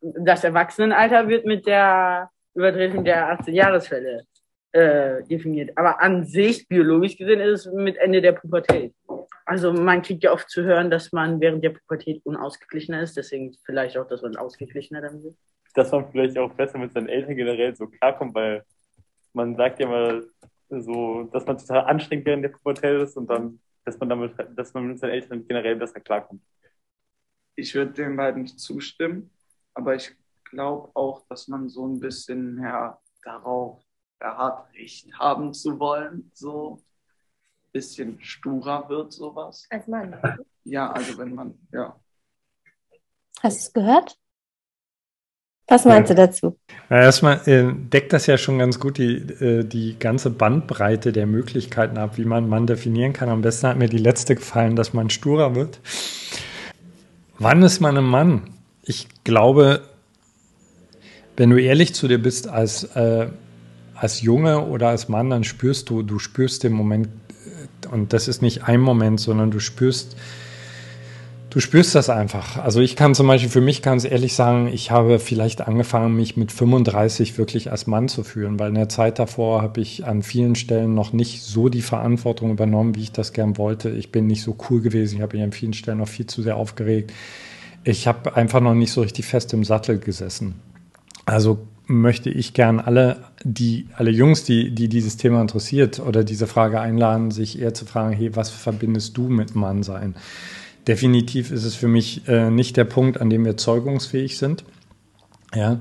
das 0.01 0.44
Erwachsenenalter 0.44 1.27
wird 1.27 1.45
mit 1.45 1.65
der 1.65 2.30
Übertretung 2.54 3.04
der 3.04 3.40
18-Jahresfälle 3.40 4.24
äh, 4.72 5.24
definiert. 5.24 5.78
Aber 5.78 6.02
an 6.02 6.26
sich, 6.26 6.68
biologisch 6.68 7.18
gesehen, 7.18 7.40
ist 7.40 7.66
es 7.66 7.74
mit 7.74 7.98
Ende 7.98 8.22
der 8.22 8.34
Pubertät. 8.34 8.94
Also 9.46 9.74
man 9.74 10.02
kriegt 10.02 10.24
ja 10.24 10.32
oft 10.32 10.50
zu 10.50 10.64
hören, 10.64 10.90
dass 10.90 11.12
man 11.12 11.40
während 11.42 11.64
der 11.64 11.72
Pubertät 11.72 12.22
unausgeglichener 12.26 13.02
ist. 13.02 13.18
Deswegen 13.18 13.56
vielleicht 13.66 13.98
auch, 13.98 14.08
dass 14.08 14.22
man 14.22 14.36
ausgeglichener 14.36 15.02
dann 15.02 15.24
wird. 15.24 15.36
Dass 15.74 15.92
man 15.92 16.10
vielleicht 16.12 16.38
auch 16.38 16.54
besser 16.54 16.78
mit 16.78 16.94
seinen 16.94 17.10
Eltern 17.10 17.36
generell 17.36 17.76
so 17.76 17.88
klarkommt, 17.88 18.36
weil 18.36 18.64
man 19.34 19.56
sagt 19.56 19.80
ja 19.80 19.88
mal 19.88 20.24
so, 20.70 21.24
dass 21.34 21.46
man 21.46 21.58
total 21.58 21.86
anstrengend 21.86 22.26
während 22.26 22.44
der 22.44 22.50
Pubertät 22.50 23.02
ist 23.02 23.18
und 23.18 23.30
dann, 23.30 23.60
dass 23.84 24.00
man 24.00 24.10
damit, 24.10 24.34
dass 24.56 24.74
man 24.74 24.88
mit 24.88 25.00
seinen 25.00 25.12
Eltern 25.12 25.46
generell 25.48 25.76
besser 25.76 26.00
klarkommt 26.00 26.42
ich 27.56 27.76
würde 27.76 27.92
den 27.92 28.16
beiden 28.16 28.44
nicht 28.44 28.60
zustimmen, 28.60 29.30
aber 29.74 29.96
ich 29.96 30.16
glaube 30.54 30.90
auch, 30.94 31.26
dass 31.30 31.48
man 31.48 31.68
so 31.68 31.88
ein 31.88 32.00
bisschen 32.00 32.56
mehr 32.56 33.00
darauf 33.24 33.82
beharrt, 34.20 34.68
Recht 34.76 35.12
haben 35.18 35.54
zu 35.54 35.80
wollen, 35.80 36.32
so 36.34 36.76
ein 36.76 37.72
bisschen 37.74 38.22
sturer 38.22 38.88
wird 38.88 39.12
sowas. 39.12 39.68
Als 39.70 39.88
Mann? 39.88 40.16
Ja, 40.64 40.92
also 40.92 41.18
wenn 41.18 41.34
man, 41.36 41.56
ja. 41.72 42.00
Hast 43.42 43.58
du 43.58 43.60
es 43.60 43.74
gehört? 43.74 44.18
Was 45.68 45.86
meinst 45.86 46.12
du 46.12 46.16
dazu? 46.16 46.60
Ja, 46.90 47.02
erstmal 47.02 47.48
äh, 47.48 47.74
deckt 47.74 48.14
das 48.14 48.28
ja 48.28 48.38
schon 48.38 48.60
ganz 48.60 48.80
gut 48.80 48.98
die, 48.98 49.16
äh, 49.16 49.64
die 49.64 49.98
ganze 49.98 50.30
Bandbreite 50.30 51.12
der 51.12 51.26
Möglichkeiten 51.26 51.98
ab, 51.98 52.18
wie 52.18 52.26
man 52.26 52.48
Mann 52.48 52.68
definieren 52.68 53.14
kann. 53.14 53.30
Am 53.30 53.42
besten 53.42 53.68
hat 53.68 53.78
mir 53.78 53.90
die 53.90 53.98
letzte 53.98 54.36
gefallen, 54.36 54.76
dass 54.76 54.94
man 54.94 55.10
sturer 55.10 55.56
wird. 55.56 55.80
Wann 57.40 57.64
ist 57.64 57.80
man 57.80 57.98
ein 57.98 58.04
Mann? 58.04 58.54
Ich 58.84 59.08
glaube, 59.24 59.82
wenn 61.35 61.50
du 61.50 61.62
ehrlich 61.62 61.94
zu 61.94 62.07
dir 62.07 62.21
bist 62.21 62.47
als, 62.47 62.83
äh, 62.95 63.27
als 63.95 64.21
Junge 64.21 64.65
oder 64.65 64.89
als 64.89 65.09
Mann, 65.09 65.30
dann 65.30 65.44
spürst 65.44 65.89
du, 65.89 66.03
du 66.03 66.19
spürst 66.19 66.63
den 66.63 66.74
Moment, 66.74 67.07
äh, 67.07 67.88
und 67.88 68.13
das 68.13 68.27
ist 68.27 68.41
nicht 68.41 68.68
ein 68.68 68.81
Moment, 68.81 69.19
sondern 69.19 69.50
du 69.50 69.59
spürst, 69.59 70.15
du 71.50 71.59
spürst 71.59 71.95
das 71.95 72.09
einfach. 72.09 72.57
Also 72.57 72.81
ich 72.81 72.95
kann 72.95 73.15
zum 73.15 73.27
Beispiel 73.27 73.50
für 73.50 73.62
mich 73.62 73.81
ganz 73.81 74.06
ehrlich 74.06 74.35
sagen, 74.35 74.69
ich 74.71 74.91
habe 74.91 75.19
vielleicht 75.19 75.62
angefangen, 75.62 76.15
mich 76.15 76.38
mit 76.38 76.51
35 76.51 77.38
wirklich 77.38 77.71
als 77.71 77.88
Mann 77.88 78.07
zu 78.07 78.24
fühlen, 78.24 78.59
weil 78.59 78.69
in 78.69 78.75
der 78.75 78.89
Zeit 78.89 79.19
davor 79.19 79.62
habe 79.62 79.81
ich 79.81 80.06
an 80.06 80.21
vielen 80.21 80.56
Stellen 80.56 80.94
noch 80.94 81.13
nicht 81.13 81.41
so 81.41 81.69
die 81.69 81.81
Verantwortung 81.81 82.51
übernommen, 82.51 82.95
wie 82.95 83.01
ich 83.01 83.12
das 83.12 83.33
gern 83.33 83.57
wollte. 83.57 83.90
Ich 83.90 84.11
bin 84.11 84.28
nicht 84.28 84.44
so 84.44 84.56
cool 84.69 84.81
gewesen, 84.81 85.18
ich 85.18 85.21
habe 85.21 85.37
mich 85.37 85.44
an 85.44 85.52
vielen 85.52 85.73
Stellen 85.73 85.97
noch 85.97 86.07
viel 86.07 86.28
zu 86.28 86.44
sehr 86.44 86.57
aufgeregt. 86.57 87.11
Ich 87.83 88.07
habe 88.07 88.35
einfach 88.35 88.61
noch 88.61 88.75
nicht 88.75 88.92
so 88.92 89.02
richtig 89.02 89.25
fest 89.25 89.52
im 89.54 89.63
Sattel 89.63 89.99
gesessen. 89.99 90.56
Also 91.25 91.68
möchte 91.85 92.30
ich 92.30 92.53
gern 92.53 92.80
alle, 92.80 93.18
die, 93.44 93.87
alle 93.95 94.11
Jungs, 94.11 94.44
die, 94.44 94.71
die 94.71 94.87
dieses 94.87 95.18
Thema 95.18 95.42
interessiert 95.42 95.99
oder 95.99 96.23
diese 96.23 96.47
Frage 96.47 96.80
einladen, 96.80 97.31
sich 97.31 97.59
eher 97.59 97.73
zu 97.73 97.85
fragen, 97.85 98.13
hey, 98.13 98.35
was 98.35 98.49
verbindest 98.49 99.18
du 99.18 99.30
mit 99.30 99.56
Mannsein? 99.56 100.15
Definitiv 100.87 101.51
ist 101.51 101.63
es 101.63 101.75
für 101.75 101.87
mich 101.87 102.27
äh, 102.27 102.49
nicht 102.49 102.77
der 102.77 102.85
Punkt, 102.85 103.19
an 103.21 103.30
dem 103.30 103.45
wir 103.45 103.57
zeugungsfähig 103.57 104.37
sind. 104.37 104.63
Ja. 105.53 105.80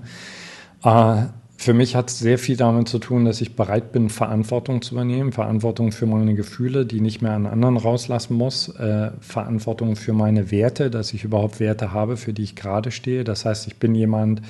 Äh, 0.85 1.27
für 1.57 1.75
mich 1.75 1.95
hat 1.95 2.11
es 2.11 2.19
sehr 2.19 2.39
viel 2.39 2.57
damit 2.57 2.89
zu 2.89 2.99
tun, 2.99 3.25
dass 3.25 3.41
ich 3.41 3.55
bereit 3.55 3.93
bin, 3.93 4.11
Verantwortung 4.11 4.83
zu 4.83 4.95
übernehmen. 4.95 5.31
Verantwortung 5.31 5.93
für 5.93 6.07
meine 6.07 6.35
Gefühle, 6.35 6.87
die 6.87 7.01
nicht 7.01 7.23
mehr 7.23 7.33
an 7.33 7.47
anderen 7.47 7.77
rauslassen 7.77 8.35
muss. 8.35 8.69
Äh, 8.69 9.13
Verantwortung 9.21 9.95
für 9.95 10.13
meine 10.13 10.51
Werte, 10.51 10.91
dass 10.91 11.13
ich 11.15 11.23
überhaupt 11.23 11.61
Werte 11.61 11.93
habe, 11.93 12.17
für 12.17 12.33
die 12.33 12.43
ich 12.43 12.57
gerade 12.57 12.91
stehe. 12.91 13.23
Das 13.23 13.45
heißt, 13.45 13.69
ich 13.69 13.77
bin 13.77 13.95
jemand, 13.95 14.43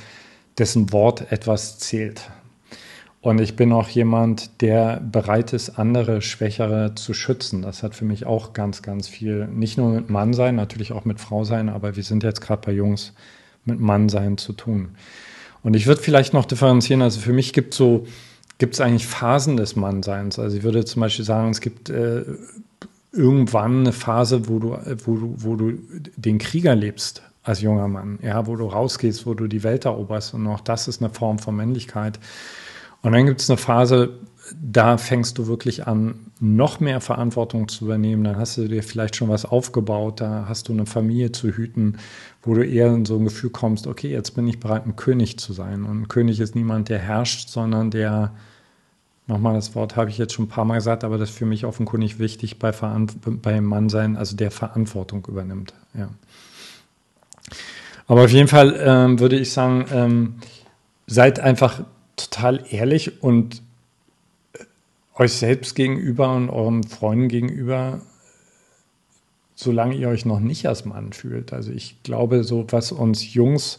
dessen 0.58 0.92
Wort 0.92 1.32
etwas 1.32 1.78
zählt. 1.78 2.30
Und 3.20 3.40
ich 3.40 3.54
bin 3.54 3.72
auch 3.72 3.88
jemand, 3.88 4.60
der 4.62 5.00
bereit 5.00 5.52
ist, 5.52 5.78
andere 5.78 6.22
Schwächere 6.22 6.96
zu 6.96 7.14
schützen. 7.14 7.62
Das 7.62 7.84
hat 7.84 7.94
für 7.94 8.04
mich 8.04 8.26
auch 8.26 8.52
ganz, 8.52 8.82
ganz 8.82 9.06
viel, 9.06 9.46
nicht 9.46 9.78
nur 9.78 9.90
mit 9.90 10.10
Mann 10.10 10.34
sein, 10.34 10.56
natürlich 10.56 10.92
auch 10.92 11.04
mit 11.04 11.20
Frau 11.20 11.44
sein, 11.44 11.68
aber 11.68 11.94
wir 11.94 12.02
sind 12.02 12.24
jetzt 12.24 12.40
gerade 12.40 12.62
bei 12.66 12.72
Jungs 12.72 13.12
mit 13.64 13.78
Mann 13.78 14.08
sein 14.08 14.38
zu 14.38 14.52
tun. 14.52 14.96
Und 15.62 15.74
ich 15.74 15.86
würde 15.86 16.02
vielleicht 16.02 16.34
noch 16.34 16.46
differenzieren, 16.46 17.00
also 17.00 17.20
für 17.20 17.32
mich 17.32 17.52
gibt 17.52 17.74
so, 17.74 18.08
gibt 18.58 18.74
es 18.74 18.80
eigentlich 18.80 19.06
Phasen 19.06 19.56
des 19.56 19.76
Mannseins. 19.76 20.40
Also 20.40 20.56
ich 20.56 20.64
würde 20.64 20.84
zum 20.84 21.00
Beispiel 21.00 21.24
sagen, 21.24 21.50
es 21.50 21.60
gibt 21.60 21.90
äh, 21.90 22.24
irgendwann 23.12 23.80
eine 23.80 23.92
Phase, 23.92 24.48
wo 24.48 24.58
du, 24.58 24.76
wo 25.04 25.16
du, 25.16 25.34
wo 25.36 25.54
du 25.54 25.78
den 26.16 26.38
Krieger 26.38 26.74
lebst 26.74 27.22
als 27.42 27.60
junger 27.60 27.88
Mann, 27.88 28.18
ja, 28.22 28.46
wo 28.46 28.56
du 28.56 28.66
rausgehst, 28.66 29.26
wo 29.26 29.34
du 29.34 29.46
die 29.46 29.62
Welt 29.62 29.84
eroberst. 29.84 30.34
Und 30.34 30.46
auch 30.46 30.60
das 30.60 30.88
ist 30.88 31.02
eine 31.02 31.12
Form 31.12 31.38
von 31.38 31.56
Männlichkeit. 31.56 32.20
Und 33.02 33.12
dann 33.12 33.26
gibt 33.26 33.40
es 33.40 33.50
eine 33.50 33.56
Phase, 33.56 34.20
da 34.60 34.96
fängst 34.96 35.38
du 35.38 35.46
wirklich 35.46 35.86
an, 35.86 36.30
noch 36.40 36.80
mehr 36.80 37.00
Verantwortung 37.00 37.68
zu 37.68 37.84
übernehmen. 37.84 38.24
Dann 38.24 38.36
hast 38.36 38.58
du 38.58 38.68
dir 38.68 38.82
vielleicht 38.82 39.16
schon 39.16 39.28
was 39.28 39.44
aufgebaut, 39.44 40.20
da 40.20 40.46
hast 40.48 40.68
du 40.68 40.72
eine 40.72 40.86
Familie 40.86 41.32
zu 41.32 41.48
hüten, 41.48 41.98
wo 42.42 42.54
du 42.54 42.64
eher 42.64 42.92
in 42.92 43.04
so 43.04 43.16
ein 43.16 43.24
Gefühl 43.24 43.50
kommst, 43.50 43.86
okay, 43.86 44.10
jetzt 44.10 44.32
bin 44.32 44.46
ich 44.46 44.60
bereit, 44.60 44.86
ein 44.86 44.96
König 44.96 45.38
zu 45.38 45.52
sein. 45.52 45.84
Und 45.84 46.02
ein 46.02 46.08
König 46.08 46.40
ist 46.40 46.54
niemand, 46.54 46.88
der 46.88 46.98
herrscht, 46.98 47.48
sondern 47.48 47.90
der, 47.90 48.32
nochmal 49.26 49.54
das 49.54 49.74
Wort 49.74 49.96
habe 49.96 50.10
ich 50.10 50.18
jetzt 50.18 50.34
schon 50.34 50.46
ein 50.46 50.48
paar 50.48 50.64
Mal 50.64 50.76
gesagt, 50.76 51.04
aber 51.04 51.18
das 51.18 51.30
ist 51.30 51.38
für 51.38 51.46
mich 51.46 51.64
offenkundig 51.64 52.18
wichtig 52.18 52.58
bei, 52.58 52.72
beim 52.72 53.64
Mannsein, 53.64 54.16
also 54.16 54.36
der 54.36 54.50
Verantwortung 54.50 55.26
übernimmt. 55.26 55.74
Ja. 55.94 56.08
Aber 58.06 58.24
auf 58.24 58.30
jeden 58.30 58.48
Fall 58.48 58.78
ähm, 58.78 59.20
würde 59.20 59.38
ich 59.38 59.52
sagen, 59.52 59.86
ähm, 59.92 60.34
seid 61.06 61.40
einfach 61.40 61.84
total 62.16 62.64
ehrlich 62.70 63.22
und 63.22 63.62
äh, 64.52 64.64
euch 65.14 65.32
selbst 65.32 65.74
gegenüber 65.74 66.34
und 66.34 66.50
euren 66.50 66.84
Freunden 66.84 67.28
gegenüber, 67.28 68.00
solange 69.54 69.94
ihr 69.94 70.08
euch 70.08 70.24
noch 70.24 70.40
nicht 70.40 70.66
als 70.66 70.84
Mann 70.84 71.12
fühlt. 71.12 71.52
Also 71.52 71.72
ich 71.72 72.02
glaube, 72.02 72.44
so 72.44 72.66
was 72.70 72.92
uns 72.92 73.34
Jungs 73.34 73.78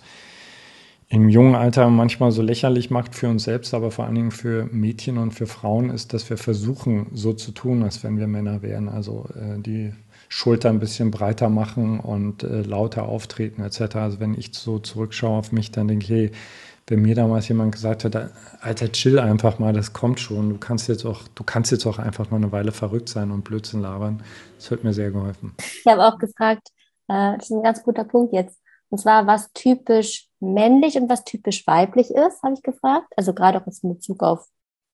im 1.10 1.30
jungen 1.30 1.56
Alter 1.56 1.90
manchmal 1.90 2.32
so 2.32 2.42
lächerlich 2.42 2.90
macht 2.90 3.16
für 3.16 3.30
uns 3.30 3.44
selbst, 3.44 3.74
aber 3.74 3.92
vor 3.92 4.06
allen 4.06 4.16
Dingen 4.16 4.32
für 4.32 4.66
Mädchen 4.72 5.18
und 5.18 5.32
für 5.32 5.48
Frauen, 5.48 5.90
ist, 5.90 6.14
dass 6.14 6.30
wir 6.30 6.38
versuchen, 6.38 7.08
so 7.14 7.34
zu 7.34 7.52
tun, 7.52 7.84
als 7.84 8.04
wenn 8.04 8.18
wir 8.18 8.28
Männer 8.28 8.62
wären. 8.62 8.90
Also 8.90 9.28
äh, 9.36 9.60
die 9.60 9.94
Schulter 10.30 10.70
ein 10.70 10.80
bisschen 10.80 11.12
breiter 11.12 11.50
machen 11.50 12.00
und 12.00 12.44
äh, 12.44 12.62
lauter 12.64 13.04
auftreten 13.08 13.62
etc. 13.64 13.96
Also 13.98 14.20
wenn 14.20 14.34
ich 14.34 14.54
so 14.54 14.80
zurückschaue 14.80 15.38
auf 15.38 15.52
mich, 15.52 15.72
dann 15.72 15.88
denke 15.88 16.06
ich, 16.06 16.10
hey, 16.10 16.32
wenn 16.88 17.02
mir 17.02 17.16
damals 17.16 17.48
jemand 17.48 17.74
gesagt 17.74 18.04
hat, 18.04 18.32
Alter, 18.62 18.92
chill 18.92 19.20
einfach 19.20 19.60
mal, 19.60 19.74
das 19.74 19.94
kommt 19.94 20.20
schon. 20.20 20.50
Du 20.50 20.58
kannst 20.58 20.90
jetzt 20.90 21.06
auch, 21.06 21.28
du 21.36 21.44
kannst 21.44 21.72
jetzt 21.72 21.86
auch 21.86 22.00
einfach 22.00 22.30
mal 22.32 22.38
eine 22.38 22.52
Weile 22.52 22.72
verrückt 22.72 23.10
sein 23.10 23.32
und 23.32 23.44
Blödsinn 23.44 23.82
labern. 23.82 24.24
Das 24.58 24.72
hat 24.72 24.84
mir 24.84 24.94
sehr 24.94 25.12
geholfen. 25.12 25.54
Ich 25.86 25.92
habe 25.92 26.06
auch 26.06 26.18
gefragt, 26.18 26.70
äh, 27.10 27.36
das 27.38 27.46
ist 27.46 27.52
ein 27.52 27.64
ganz 27.64 27.84
guter 27.84 28.04
Punkt 28.06 28.34
jetzt. 28.34 28.63
Und 28.94 29.00
zwar, 29.00 29.26
was 29.26 29.52
typisch 29.54 30.30
männlich 30.40 30.98
und 30.98 31.10
was 31.10 31.24
typisch 31.24 31.66
weiblich 31.66 32.12
ist, 32.12 32.44
habe 32.44 32.54
ich 32.54 32.62
gefragt. 32.62 33.12
Also 33.18 33.34
gerade 33.34 33.60
auch 33.60 33.66
jetzt 33.66 33.84
in 33.84 33.92
Bezug 33.92 34.22
auf, 34.22 34.46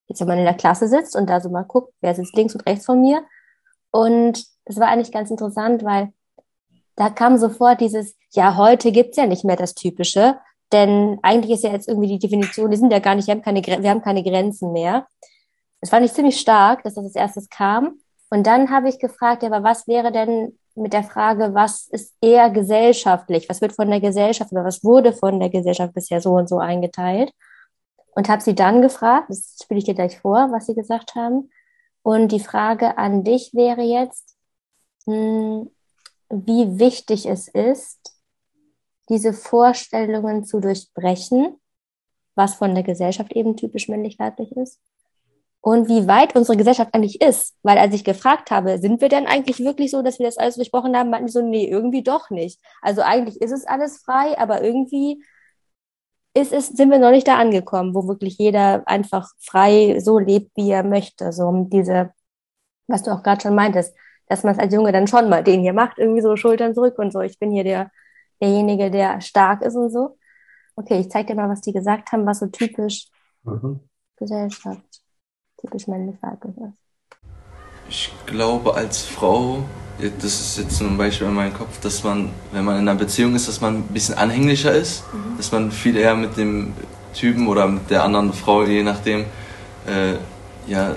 jetzt 0.08 0.20
wenn 0.20 0.26
man 0.26 0.38
in 0.38 0.46
der 0.46 0.54
Klasse 0.54 0.88
sitzt 0.88 1.14
und 1.14 1.28
da 1.28 1.38
so 1.38 1.50
mal 1.50 1.64
guckt, 1.64 1.92
wer 2.00 2.14
sitzt 2.14 2.34
links 2.34 2.54
und 2.54 2.64
rechts 2.66 2.86
von 2.86 3.02
mir. 3.02 3.22
Und 3.90 4.42
das 4.64 4.78
war 4.78 4.88
eigentlich 4.88 5.12
ganz 5.12 5.30
interessant, 5.30 5.84
weil 5.84 6.14
da 6.96 7.10
kam 7.10 7.36
sofort 7.36 7.82
dieses, 7.82 8.16
ja, 8.30 8.56
heute 8.56 8.90
gibt's 8.90 9.18
ja 9.18 9.26
nicht 9.26 9.44
mehr 9.44 9.56
das 9.56 9.74
Typische, 9.74 10.38
denn 10.72 11.18
eigentlich 11.20 11.52
ist 11.52 11.64
ja 11.64 11.70
jetzt 11.70 11.86
irgendwie 11.86 12.08
die 12.08 12.20
Definition, 12.20 12.70
die 12.70 12.78
sind 12.78 12.94
ja 12.94 13.00
gar 13.00 13.16
nicht, 13.16 13.26
wir 13.28 13.34
haben 13.34 13.42
keine, 13.42 13.60
wir 13.60 13.90
haben 13.90 14.00
keine 14.00 14.22
Grenzen 14.22 14.72
mehr. 14.72 15.08
Das 15.82 15.90
fand 15.90 16.06
ich 16.06 16.14
ziemlich 16.14 16.40
stark, 16.40 16.84
dass 16.84 16.94
das 16.94 17.04
als 17.04 17.16
erstes 17.16 17.50
kam. 17.50 18.00
Und 18.30 18.46
dann 18.46 18.70
habe 18.70 18.88
ich 18.88 18.98
gefragt, 18.98 19.42
ja, 19.42 19.50
aber 19.50 19.62
was 19.62 19.86
wäre 19.86 20.10
denn 20.10 20.58
mit 20.74 20.92
der 20.92 21.04
Frage, 21.04 21.54
was 21.54 21.88
ist 21.88 22.14
eher 22.20 22.50
gesellschaftlich? 22.50 23.48
Was 23.48 23.60
wird 23.60 23.72
von 23.72 23.90
der 23.90 24.00
Gesellschaft 24.00 24.52
oder 24.52 24.64
was 24.64 24.84
wurde 24.84 25.12
von 25.12 25.40
der 25.40 25.50
Gesellschaft 25.50 25.94
bisher 25.94 26.20
so 26.20 26.32
und 26.32 26.48
so 26.48 26.58
eingeteilt? 26.58 27.32
Und 28.14 28.28
habe 28.28 28.42
sie 28.42 28.54
dann 28.54 28.82
gefragt, 28.82 29.30
das 29.30 29.56
spiele 29.62 29.78
ich 29.78 29.84
dir 29.84 29.94
gleich 29.94 30.18
vor, 30.18 30.50
was 30.52 30.66
sie 30.66 30.74
gesagt 30.74 31.14
haben. 31.14 31.50
Und 32.02 32.32
die 32.32 32.40
Frage 32.40 32.98
an 32.98 33.24
dich 33.24 33.52
wäre 33.54 33.82
jetzt, 33.82 34.36
hm, 35.04 35.70
wie 36.28 36.78
wichtig 36.78 37.26
es 37.26 37.48
ist, 37.48 38.16
diese 39.08 39.32
Vorstellungen 39.32 40.44
zu 40.44 40.60
durchbrechen, 40.60 41.60
was 42.34 42.54
von 42.54 42.74
der 42.74 42.84
Gesellschaft 42.84 43.32
eben 43.32 43.56
typisch 43.56 43.88
männlich-weiblich 43.88 44.52
ist. 44.52 44.80
Und 45.62 45.88
wie 45.88 46.08
weit 46.08 46.34
unsere 46.36 46.56
Gesellschaft 46.56 46.94
eigentlich 46.94 47.20
ist. 47.20 47.54
Weil 47.62 47.78
als 47.78 47.94
ich 47.94 48.04
gefragt 48.04 48.50
habe, 48.50 48.78
sind 48.78 49.00
wir 49.00 49.08
denn 49.08 49.26
eigentlich 49.26 49.58
wirklich 49.60 49.90
so, 49.90 50.02
dass 50.02 50.18
wir 50.18 50.26
das 50.26 50.38
alles 50.38 50.56
durchbrochen 50.56 50.96
haben, 50.96 51.10
meinten 51.10 51.26
die 51.26 51.32
so, 51.32 51.42
nee, 51.42 51.68
irgendwie 51.68 52.02
doch 52.02 52.30
nicht. 52.30 52.60
Also 52.80 53.02
eigentlich 53.02 53.40
ist 53.40 53.52
es 53.52 53.66
alles 53.66 53.98
frei, 54.02 54.38
aber 54.38 54.62
irgendwie 54.62 55.22
ist 56.34 56.52
es, 56.52 56.68
sind 56.68 56.90
wir 56.90 56.98
noch 56.98 57.10
nicht 57.10 57.28
da 57.28 57.36
angekommen, 57.38 57.94
wo 57.94 58.08
wirklich 58.08 58.38
jeder 58.38 58.86
einfach 58.86 59.28
frei 59.38 59.98
so 60.00 60.18
lebt, 60.18 60.52
wie 60.56 60.70
er 60.70 60.84
möchte. 60.84 61.32
So 61.32 61.44
um 61.48 61.68
diese, 61.68 62.12
was 62.86 63.02
du 63.02 63.10
auch 63.10 63.22
gerade 63.22 63.42
schon 63.42 63.54
meintest, 63.54 63.94
dass 64.28 64.44
man 64.44 64.54
es 64.54 64.60
als 64.60 64.72
Junge 64.72 64.92
dann 64.92 65.08
schon 65.08 65.28
mal 65.28 65.44
den 65.44 65.60
hier 65.60 65.72
macht, 65.74 65.98
irgendwie 65.98 66.22
so 66.22 66.36
Schultern 66.36 66.74
zurück 66.74 66.98
und 66.98 67.12
so. 67.12 67.20
Ich 67.20 67.38
bin 67.38 67.50
hier 67.50 67.64
der 67.64 67.90
derjenige, 68.40 68.90
der 68.90 69.20
stark 69.20 69.62
ist 69.62 69.76
und 69.76 69.90
so. 69.90 70.18
Okay, 70.76 71.00
ich 71.00 71.10
zeig 71.10 71.26
dir 71.26 71.34
mal, 71.34 71.48
was 71.48 71.60
die 71.60 71.72
gesagt 71.72 72.12
haben, 72.12 72.26
was 72.26 72.38
so 72.38 72.46
typisch 72.46 73.08
mhm. 73.42 73.80
Gesellschaft, 74.16 74.99
typisch 75.60 75.86
männlich-weiblich 75.86 76.56
ist. 76.56 76.78
Ich 77.88 78.12
glaube, 78.26 78.74
als 78.74 79.02
Frau, 79.02 79.64
das 79.98 80.24
ist 80.24 80.58
jetzt 80.58 80.76
zum 80.76 80.96
Beispiel 80.96 81.26
in 81.26 81.34
meinem 81.34 81.54
Kopf, 81.54 81.80
dass 81.80 82.04
man, 82.04 82.30
wenn 82.52 82.64
man 82.64 82.78
in 82.78 82.88
einer 82.88 82.98
Beziehung 82.98 83.34
ist, 83.34 83.48
dass 83.48 83.60
man 83.60 83.78
ein 83.78 83.82
bisschen 83.84 84.16
anhänglicher 84.16 84.72
ist, 84.72 85.02
mhm. 85.12 85.36
dass 85.36 85.50
man 85.52 85.72
viel 85.72 85.96
eher 85.96 86.14
mit 86.14 86.36
dem 86.36 86.72
Typen 87.14 87.48
oder 87.48 87.66
mit 87.66 87.90
der 87.90 88.04
anderen 88.04 88.32
Frau, 88.32 88.62
je 88.64 88.82
nachdem, 88.82 89.24
äh, 89.86 90.14
ja, 90.66 90.94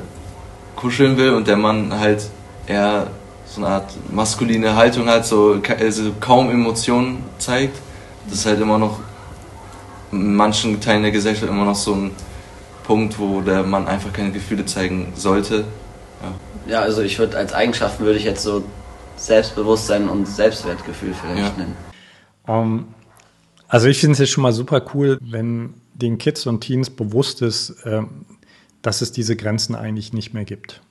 kuscheln 0.75 1.17
will 1.17 1.33
und 1.33 1.47
der 1.47 1.57
Mann 1.57 1.97
halt 1.97 2.29
eher 2.67 3.07
so 3.45 3.63
eine 3.63 3.75
Art 3.75 3.93
maskuline 4.11 4.75
Haltung 4.75 5.07
hat, 5.07 5.25
so 5.25 5.59
also 5.79 6.11
kaum 6.19 6.49
Emotionen 6.49 7.23
zeigt. 7.37 7.77
Das 8.27 8.39
ist 8.39 8.45
halt 8.45 8.59
immer 8.59 8.77
noch 8.77 8.99
in 10.11 10.35
manchen 10.35 10.79
Teilen 10.79 11.03
der 11.03 11.11
Gesellschaft 11.11 11.49
immer 11.49 11.65
noch 11.65 11.75
so 11.75 11.93
ein 11.93 12.11
Punkt, 12.83 13.19
wo 13.19 13.41
der 13.41 13.63
Mann 13.63 13.87
einfach 13.87 14.11
keine 14.13 14.31
Gefühle 14.31 14.65
zeigen 14.65 15.13
sollte. 15.15 15.65
Ja, 16.21 16.71
ja 16.71 16.81
also 16.81 17.01
ich 17.01 17.17
würde 17.19 17.37
als 17.37 17.53
Eigenschaften 17.53 18.05
würde 18.05 18.19
ich 18.19 18.25
jetzt 18.25 18.43
so 18.43 18.63
Selbstbewusstsein 19.15 20.09
und 20.09 20.27
Selbstwertgefühl 20.27 21.13
vielleicht 21.13 21.57
ja. 21.57 21.63
nennen. 21.63 21.75
Um, 22.45 22.53
ähm, 22.53 22.87
also 23.67 23.87
ich 23.87 23.99
finde 23.99 24.13
es 24.13 24.19
jetzt 24.19 24.31
schon 24.31 24.43
mal 24.43 24.53
super 24.53 24.83
cool, 24.93 25.17
wenn 25.21 25.75
den 25.93 26.17
Kids 26.17 26.45
und 26.45 26.61
Teens 26.61 26.89
bewusst 26.89 27.41
ist, 27.41 27.75
ähm, 27.85 28.25
dass 28.81 29.01
es 29.01 29.11
diese 29.11 29.35
Grenzen 29.35 29.75
eigentlich 29.75 30.13
nicht 30.13 30.33
mehr 30.33 30.45
gibt. 30.45 30.81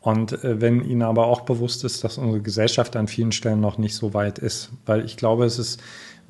Und 0.00 0.32
äh, 0.44 0.60
wenn 0.60 0.84
Ihnen 0.84 1.02
aber 1.02 1.26
auch 1.26 1.42
bewusst 1.42 1.84
ist, 1.84 2.04
dass 2.04 2.16
unsere 2.16 2.40
Gesellschaft 2.40 2.96
an 2.96 3.06
vielen 3.06 3.32
Stellen 3.32 3.60
noch 3.60 3.76
nicht 3.76 3.94
so 3.94 4.14
weit 4.14 4.38
ist, 4.38 4.70
weil 4.86 5.04
ich 5.04 5.16
glaube, 5.16 5.44
es 5.44 5.58
ist 5.58 5.80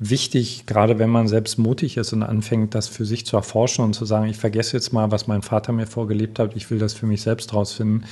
wichtig, 0.01 0.65
gerade 0.65 0.97
wenn 0.97 1.11
man 1.11 1.27
selbst 1.27 1.59
mutig 1.59 1.95
ist 1.95 2.11
und 2.11 2.23
anfängt, 2.23 2.73
das 2.73 2.87
für 2.87 3.05
sich 3.05 3.25
zu 3.27 3.37
erforschen 3.37 3.85
und 3.85 3.93
zu 3.93 4.03
sagen, 4.03 4.27
ich 4.27 4.37
vergesse 4.37 4.75
jetzt 4.75 4.91
mal, 4.91 5.11
was 5.11 5.27
mein 5.27 5.43
Vater 5.43 5.71
mir 5.73 5.85
vorgelebt 5.85 6.39
hat, 6.39 6.55
ich 6.55 6.71
will 6.71 6.79
das 6.79 6.93
für 6.93 7.05
mich 7.05 7.21
selbst 7.21 7.53
rausfinden, 7.53 8.05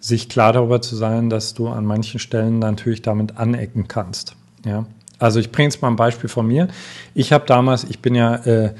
sich 0.00 0.30
klar 0.30 0.54
darüber 0.54 0.80
zu 0.80 0.96
sein, 0.96 1.28
dass 1.28 1.52
du 1.52 1.68
an 1.68 1.84
manchen 1.84 2.20
Stellen 2.20 2.58
natürlich 2.58 3.02
damit 3.02 3.36
anecken 3.36 3.86
kannst. 3.86 4.34
Ja, 4.64 4.86
also 5.18 5.38
ich 5.38 5.52
bringe 5.52 5.68
jetzt 5.68 5.82
mal 5.82 5.88
ein 5.88 5.96
Beispiel 5.96 6.30
von 6.30 6.46
mir. 6.46 6.68
Ich 7.14 7.34
habe 7.34 7.44
damals, 7.46 7.84
ich 7.84 8.00
bin 8.00 8.14
ja 8.14 8.36
äh, 8.36 8.74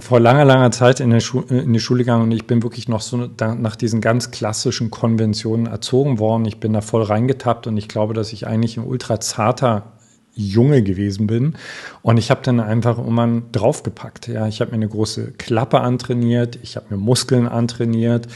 vor 0.00 0.20
langer, 0.20 0.44
langer 0.44 0.70
Zeit 0.70 1.00
in, 1.00 1.20
Schu 1.20 1.40
in 1.40 1.72
die 1.72 1.80
Schule 1.80 2.04
gegangen 2.04 2.22
und 2.22 2.32
ich 2.32 2.46
bin 2.46 2.62
wirklich 2.62 2.88
noch 2.88 3.00
so 3.00 3.28
nach 3.38 3.74
diesen 3.74 4.00
ganz 4.00 4.30
klassischen 4.30 4.90
Konventionen 4.92 5.66
erzogen 5.66 6.20
worden. 6.20 6.44
Ich 6.44 6.60
bin 6.60 6.74
da 6.74 6.80
voll 6.80 7.02
reingetappt 7.02 7.66
und 7.66 7.76
ich 7.76 7.88
glaube, 7.88 8.14
dass 8.14 8.32
ich 8.32 8.46
eigentlich 8.46 8.76
ein 8.76 8.84
ultra 8.84 9.18
zarter 9.18 9.97
Junge 10.34 10.82
gewesen 10.82 11.26
bin. 11.26 11.54
Und 12.02 12.16
ich 12.16 12.30
habe 12.30 12.40
dann 12.42 12.60
einfach 12.60 12.98
irgendwann 12.98 13.44
draufgepackt. 13.52 14.28
Ja, 14.28 14.46
ich 14.46 14.60
habe 14.60 14.70
mir 14.70 14.76
eine 14.76 14.88
große 14.88 15.32
Klappe 15.38 15.80
antrainiert, 15.80 16.58
ich 16.62 16.76
habe 16.76 16.86
mir 16.90 16.96
Muskeln 16.96 17.48
antrainiert, 17.48 18.28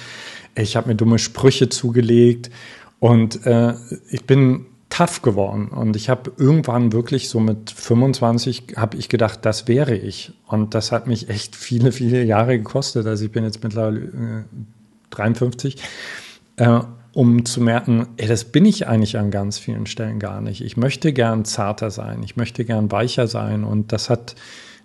ich 0.54 0.76
habe 0.76 0.88
mir 0.88 0.94
dumme 0.94 1.18
Sprüche 1.18 1.68
zugelegt 1.68 2.50
und 2.98 3.46
äh, 3.46 3.74
ich 4.10 4.24
bin 4.26 4.66
tough 4.92 5.22
geworden. 5.22 5.68
Und 5.68 5.96
ich 5.96 6.10
habe 6.10 6.32
irgendwann 6.36 6.92
wirklich 6.92 7.28
so 7.28 7.40
mit 7.40 7.70
25 7.70 8.74
habe 8.76 8.96
ich 8.98 9.08
gedacht, 9.08 9.40
das 9.42 9.66
wäre 9.66 9.96
ich. 9.96 10.32
Und 10.46 10.74
das 10.74 10.92
hat 10.92 11.06
mich 11.06 11.30
echt 11.30 11.56
viele, 11.56 11.92
viele 11.92 12.22
Jahre 12.24 12.58
gekostet. 12.58 13.06
Also 13.06 13.24
ich 13.24 13.32
bin 13.32 13.44
jetzt 13.44 13.62
mittlerweile 13.64 14.00
äh, 14.00 14.44
53, 15.10 15.76
äh, 16.56 16.80
um 17.12 17.44
zu 17.44 17.60
merken, 17.60 18.08
ey, 18.16 18.26
das 18.26 18.44
bin 18.44 18.64
ich 18.64 18.88
eigentlich 18.88 19.18
an 19.18 19.30
ganz 19.30 19.58
vielen 19.58 19.86
Stellen 19.86 20.18
gar 20.18 20.40
nicht. 20.40 20.62
Ich 20.62 20.76
möchte 20.76 21.12
gern 21.12 21.44
zarter 21.44 21.90
sein, 21.90 22.22
ich 22.22 22.36
möchte 22.36 22.64
gern 22.64 22.90
weicher 22.90 23.26
sein. 23.26 23.64
Und 23.64 23.92
das 23.92 24.08
hat 24.08 24.34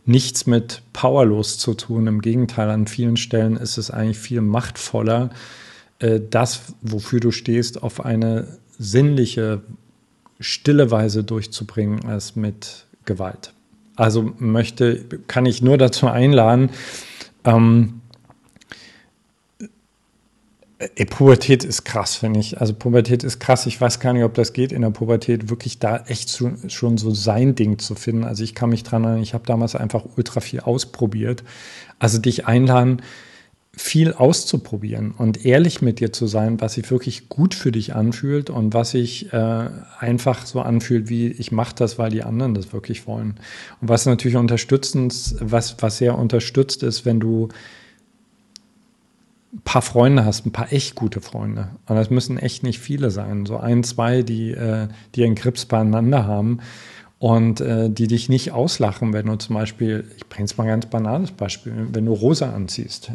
nichts 0.05 0.46
mit 0.46 0.81
powerlos 0.93 1.57
zu 1.57 1.74
tun. 1.74 2.07
Im 2.07 2.22
Gegenteil, 2.22 2.69
an 2.69 2.88
vielen 2.88 3.17
Stellen 3.17 3.55
ist 3.57 3.77
es 3.77 3.91
eigentlich 3.91 4.17
viel 4.17 4.41
machtvoller, 4.41 5.29
äh, 6.00 6.19
das, 6.29 6.74
wofür 6.81 7.19
du 7.19 7.31
stehst, 7.31 7.81
auf 7.81 8.03
eine 8.03 8.48
sinnliche, 8.77 9.62
stille 10.39 10.91
Weise 10.91 11.24
durchzubringen 11.24 12.05
als 12.05 12.36
mit 12.36 12.86
Gewalt. 13.05 13.53
Also 13.96 14.34
möchte, 14.38 15.03
kann 15.27 15.46
ich 15.46 15.62
nur 15.62 15.77
dazu 15.77 16.07
einladen, 16.07 16.69
ähm, 17.43 18.01
äh, 20.79 21.05
Pubertät 21.05 21.63
ist 21.63 21.84
krass, 21.84 22.15
finde 22.15 22.39
ich. 22.39 22.60
Also 22.60 22.74
Pubertät 22.74 23.24
ist 23.24 23.39
krass. 23.39 23.65
Ich 23.65 23.79
weiß 23.79 24.00
gar 24.00 24.13
nicht, 24.13 24.24
ob 24.24 24.34
das 24.34 24.53
geht 24.53 24.72
in 24.72 24.81
der 24.81 24.91
Pubertät, 24.91 25.50
wirklich 25.50 25.79
da 25.79 26.03
echt 26.07 26.29
zu, 26.29 26.53
schon 26.67 26.98
so 26.98 27.12
sein 27.12 27.55
Ding 27.55 27.79
zu 27.79 27.96
finden. 27.96 28.24
Also 28.24 28.43
ich 28.43 28.55
kann 28.55 28.69
mich 28.69 28.84
dran 28.84 29.03
erinnern, 29.03 29.24
ich 29.24 29.34
habe 29.34 29.46
damals 29.46 29.75
einfach 29.75 30.05
ultra 30.15 30.39
viel 30.39 30.60
ausprobiert. 30.60 31.43
Also 32.00 32.19
dich 32.19 32.46
einladen, 32.46 33.01
viel 33.77 34.13
auszuprobieren 34.13 35.12
und 35.12 35.46
ehrlich 35.46 35.84
mit 35.84 36.00
dir 36.00 36.12
zu 36.12 36.25
sein, 36.25 36.60
was 36.60 36.74
sich 36.74 36.89
wirklich 36.89 37.29
gut 37.29 37.53
für 37.53 37.72
dich 37.72 37.93
anfühlt 37.93 38.50
und 38.50 38.74
was 38.74 38.91
sich 38.91 39.31
äh, 39.34 39.69
einfach 40.00 40.48
so 40.48 40.62
anfühlt, 40.62 41.10
wie 41.10 41.27
ich 41.27 41.51
mache 41.51 41.75
das, 41.75 42.00
weil 42.00 42.10
die 42.10 42.24
anderen 42.24 42.55
das 42.55 42.74
wirklich 42.74 43.05
wollen. 43.05 43.36
Und 43.79 43.89
was 43.89 44.07
natürlich 44.07 44.38
unterstützend, 44.38 45.36
was, 45.39 45.75
was 45.79 46.00
sehr 46.00 46.17
unterstützt 46.17 46.81
ist, 46.81 47.05
wenn 47.05 47.19
du 47.19 47.50
ein 49.53 49.61
paar 49.63 49.81
Freunde 49.81 50.25
hast, 50.25 50.45
ein 50.45 50.51
paar 50.51 50.71
echt 50.73 50.95
gute 50.95 51.21
Freunde. 51.21 51.69
Und 51.87 51.95
das 51.95 52.09
müssen 52.09 52.37
echt 52.37 52.63
nicht 52.63 52.79
viele 52.79 53.11
sein. 53.11 53.45
So 53.45 53.57
ein, 53.57 53.83
zwei, 53.83 54.21
die, 54.21 54.51
äh, 54.51 54.87
die 55.15 55.23
einen 55.23 55.35
Grips 55.35 55.65
beieinander 55.65 56.25
haben 56.25 56.59
und 57.19 57.61
äh, 57.61 57.89
die 57.89 58.07
dich 58.07 58.29
nicht 58.29 58.51
auslachen, 58.51 59.13
wenn 59.13 59.25
du 59.25 59.35
zum 59.37 59.55
Beispiel, 59.55 60.05
ich 60.17 60.27
bringe 60.27 60.43
jetzt 60.43 60.57
mal 60.57 60.65
ein 60.65 60.69
ganz 60.69 60.85
banales 60.87 61.31
Beispiel, 61.31 61.73
wenn 61.91 62.05
du 62.05 62.13
rosa 62.13 62.51
anziehst. 62.53 63.11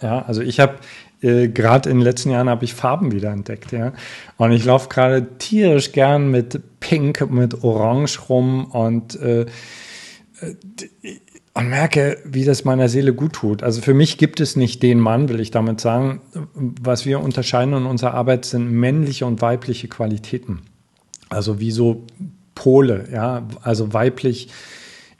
Ja, 0.00 0.22
also 0.22 0.40
ich 0.40 0.58
habe 0.58 0.74
äh, 1.20 1.48
gerade 1.48 1.88
in 1.90 1.98
den 1.98 2.04
letzten 2.04 2.30
Jahren 2.30 2.48
habe 2.48 2.64
ich 2.64 2.74
Farben 2.74 3.12
wieder 3.12 3.30
entdeckt, 3.30 3.72
ja. 3.72 3.92
Und 4.36 4.52
ich 4.52 4.64
laufe 4.64 4.88
gerade 4.88 5.38
tierisch 5.38 5.92
gern 5.92 6.30
mit 6.30 6.60
Pink, 6.80 7.30
mit 7.30 7.62
Orange 7.62 8.18
rum 8.28 8.66
und 8.66 9.20
äh, 9.20 9.42
äh 9.42 9.46
und 11.54 11.68
merke, 11.68 12.18
wie 12.24 12.44
das 12.44 12.64
meiner 12.64 12.88
Seele 12.88 13.14
gut 13.14 13.34
tut. 13.34 13.62
Also 13.62 13.80
für 13.80 13.94
mich 13.94 14.18
gibt 14.18 14.40
es 14.40 14.56
nicht 14.56 14.82
den 14.82 14.98
Mann, 14.98 15.28
will 15.28 15.38
ich 15.38 15.52
damit 15.52 15.80
sagen. 15.80 16.20
Was 16.54 17.06
wir 17.06 17.20
unterscheiden 17.20 17.74
in 17.74 17.86
unserer 17.86 18.14
Arbeit 18.14 18.44
sind 18.44 18.70
männliche 18.70 19.24
und 19.24 19.40
weibliche 19.40 19.86
Qualitäten. 19.86 20.62
Also 21.28 21.60
wie 21.60 21.70
so 21.70 22.06
Pole, 22.56 23.08
ja. 23.12 23.46
Also 23.62 23.92
weiblich 23.92 24.48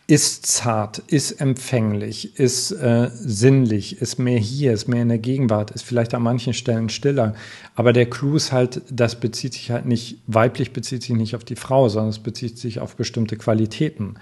ist 0.06 0.44
zart, 0.44 0.98
ist 1.06 1.40
empfänglich, 1.40 2.38
ist 2.38 2.72
äh, 2.72 3.10
sinnlich, 3.14 4.02
ist 4.02 4.18
mehr 4.18 4.38
hier, 4.38 4.74
ist 4.74 4.86
mehr 4.86 5.02
in 5.02 5.08
der 5.08 5.18
Gegenwart, 5.18 5.70
ist 5.70 5.82
vielleicht 5.82 6.12
an 6.14 6.22
manchen 6.22 6.52
Stellen 6.52 6.90
stiller. 6.90 7.34
Aber 7.74 7.92
der 7.94 8.10
Clou 8.10 8.36
ist 8.36 8.52
halt, 8.52 8.82
das 8.90 9.18
bezieht 9.18 9.54
sich 9.54 9.70
halt 9.70 9.86
nicht, 9.86 10.18
weiblich 10.26 10.72
bezieht 10.72 11.02
sich 11.02 11.14
nicht 11.14 11.34
auf 11.34 11.44
die 11.44 11.56
Frau, 11.56 11.88
sondern 11.88 12.10
es 12.10 12.18
bezieht 12.18 12.58
sich 12.58 12.80
auf 12.80 12.96
bestimmte 12.96 13.36
Qualitäten. 13.36 14.16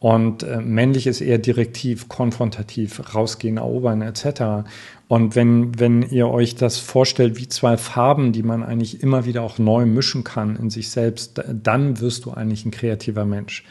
Und 0.00 0.44
äh, 0.44 0.60
männlich 0.60 1.08
ist 1.08 1.20
eher 1.20 1.38
direktiv, 1.38 2.08
konfrontativ, 2.08 3.14
rausgehen, 3.14 3.56
erobern 3.56 4.02
etc. 4.02 4.68
Und 5.08 5.34
wenn, 5.34 5.78
wenn 5.80 6.02
ihr 6.02 6.28
euch 6.28 6.54
das 6.54 6.78
vorstellt 6.78 7.36
wie 7.36 7.48
zwei 7.48 7.76
Farben, 7.76 8.32
die 8.32 8.44
man 8.44 8.62
eigentlich 8.62 9.02
immer 9.02 9.24
wieder 9.24 9.42
auch 9.42 9.58
neu 9.58 9.86
mischen 9.86 10.22
kann 10.22 10.54
in 10.56 10.70
sich 10.70 10.90
selbst, 10.90 11.42
dann 11.48 12.00
wirst 12.00 12.26
du 12.26 12.30
eigentlich 12.30 12.64
ein 12.64 12.70
kreativer 12.70 13.24
Mensch. 13.24 13.64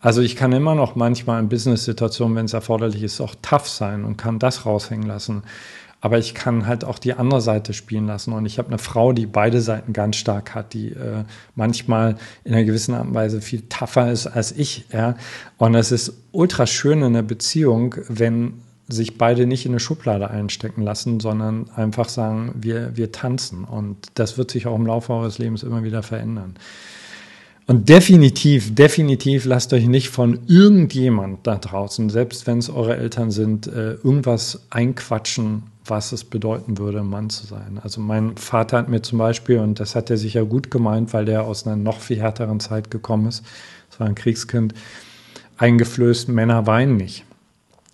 Also 0.00 0.22
ich 0.22 0.34
kann 0.34 0.52
immer 0.52 0.74
noch 0.74 0.96
manchmal 0.96 1.40
in 1.40 1.50
Business-Situationen, 1.50 2.34
wenn 2.34 2.46
es 2.46 2.54
erforderlich 2.54 3.02
ist, 3.02 3.20
auch 3.20 3.34
tough 3.42 3.68
sein 3.68 4.04
und 4.04 4.16
kann 4.16 4.38
das 4.38 4.64
raushängen 4.64 5.06
lassen. 5.06 5.42
Aber 6.00 6.18
ich 6.18 6.34
kann 6.34 6.66
halt 6.66 6.84
auch 6.84 6.98
die 6.98 7.12
andere 7.12 7.40
Seite 7.40 7.74
spielen 7.74 8.06
lassen. 8.06 8.32
Und 8.32 8.46
ich 8.46 8.58
habe 8.58 8.68
eine 8.68 8.78
Frau, 8.78 9.12
die 9.12 9.26
beide 9.26 9.60
Seiten 9.60 9.92
ganz 9.92 10.16
stark 10.16 10.54
hat, 10.54 10.72
die 10.72 10.92
äh, 10.92 11.24
manchmal 11.54 12.16
in 12.44 12.54
einer 12.54 12.64
gewissen 12.64 12.94
Art 12.94 13.06
und 13.06 13.14
Weise 13.14 13.40
viel 13.40 13.62
tougher 13.68 14.10
ist 14.10 14.26
als 14.26 14.52
ich. 14.52 14.86
Ja? 14.92 15.16
Und 15.58 15.74
es 15.74 15.92
ist 15.92 16.14
ultra 16.32 16.66
schön 16.66 16.98
in 16.98 17.04
einer 17.04 17.22
Beziehung, 17.22 17.96
wenn 18.08 18.62
sich 18.88 19.18
beide 19.18 19.46
nicht 19.46 19.66
in 19.66 19.72
eine 19.72 19.80
Schublade 19.80 20.30
einstecken 20.30 20.82
lassen, 20.82 21.20
sondern 21.20 21.70
einfach 21.76 22.08
sagen, 22.08 22.52
wir, 22.56 22.96
wir 22.96 23.12
tanzen. 23.12 23.64
Und 23.64 24.08
das 24.14 24.38
wird 24.38 24.50
sich 24.50 24.66
auch 24.66 24.76
im 24.76 24.86
Laufe 24.86 25.12
eures 25.12 25.38
Lebens 25.38 25.62
immer 25.62 25.84
wieder 25.84 26.02
verändern. 26.02 26.54
Und 27.70 27.88
definitiv, 27.88 28.74
definitiv 28.74 29.44
lasst 29.44 29.72
euch 29.72 29.86
nicht 29.86 30.08
von 30.08 30.40
irgendjemand 30.48 31.46
da 31.46 31.54
draußen, 31.54 32.10
selbst 32.10 32.48
wenn 32.48 32.58
es 32.58 32.68
eure 32.68 32.96
Eltern 32.96 33.30
sind, 33.30 33.68
äh, 33.68 33.92
irgendwas 33.92 34.66
einquatschen, 34.70 35.62
was 35.84 36.10
es 36.10 36.24
bedeuten 36.24 36.78
würde, 36.78 37.04
Mann 37.04 37.30
zu 37.30 37.46
sein. 37.46 37.78
Also 37.80 38.00
mein 38.00 38.36
Vater 38.36 38.78
hat 38.78 38.88
mir 38.88 39.02
zum 39.02 39.18
Beispiel, 39.18 39.60
und 39.60 39.78
das 39.78 39.94
hat 39.94 40.10
er 40.10 40.16
sicher 40.16 40.44
gut 40.46 40.72
gemeint, 40.72 41.12
weil 41.14 41.24
der 41.24 41.44
aus 41.44 41.64
einer 41.64 41.76
noch 41.76 42.00
viel 42.00 42.20
härteren 42.20 42.58
Zeit 42.58 42.90
gekommen 42.90 43.28
ist, 43.28 43.44
das 43.88 44.00
war 44.00 44.08
ein 44.08 44.16
Kriegskind, 44.16 44.74
eingeflößt, 45.56 46.28
Männer 46.28 46.66
weinen 46.66 46.96
nicht. 46.96 47.24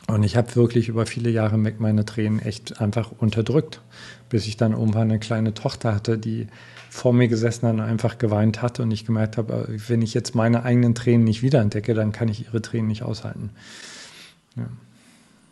Und 0.06 0.23
ich 0.23 0.38
habe 0.38 0.56
wirklich 0.56 0.88
über 0.88 1.04
viele 1.04 1.28
Jahre 1.28 1.59
meine 1.59 2.06
Tränen 2.06 2.38
echt 2.38 2.80
einfach 2.80 3.12
unterdrückt, 3.18 3.83
bis 4.30 4.47
ich 4.47 4.56
dann 4.56 4.73
irgendwann 4.73 5.11
eine 5.11 5.18
kleine 5.18 5.52
Tochter 5.52 5.95
hatte, 5.95 6.16
die 6.16 6.47
vor 6.90 7.12
mir 7.12 7.28
gesessen 7.28 7.66
hat 7.66 7.75
und 7.75 7.81
einfach 7.81 8.19
geweint 8.19 8.62
hat 8.62 8.81
und 8.81 8.90
ich 8.90 9.05
gemerkt 9.05 9.37
habe, 9.37 9.66
wenn 9.88 10.02
ich 10.02 10.14
jetzt 10.14 10.34
meine 10.34 10.63
eigenen 10.63 10.95
Tränen 10.95 11.25
nicht 11.25 11.43
wiederentdecke, 11.43 11.95
dann 11.95 12.13
kann 12.13 12.28
ich 12.28 12.47
ihre 12.47 12.63
Tränen 12.63 12.89
nicht 12.89 13.02
aushalten. 13.02 13.50
Ja. 14.56 14.67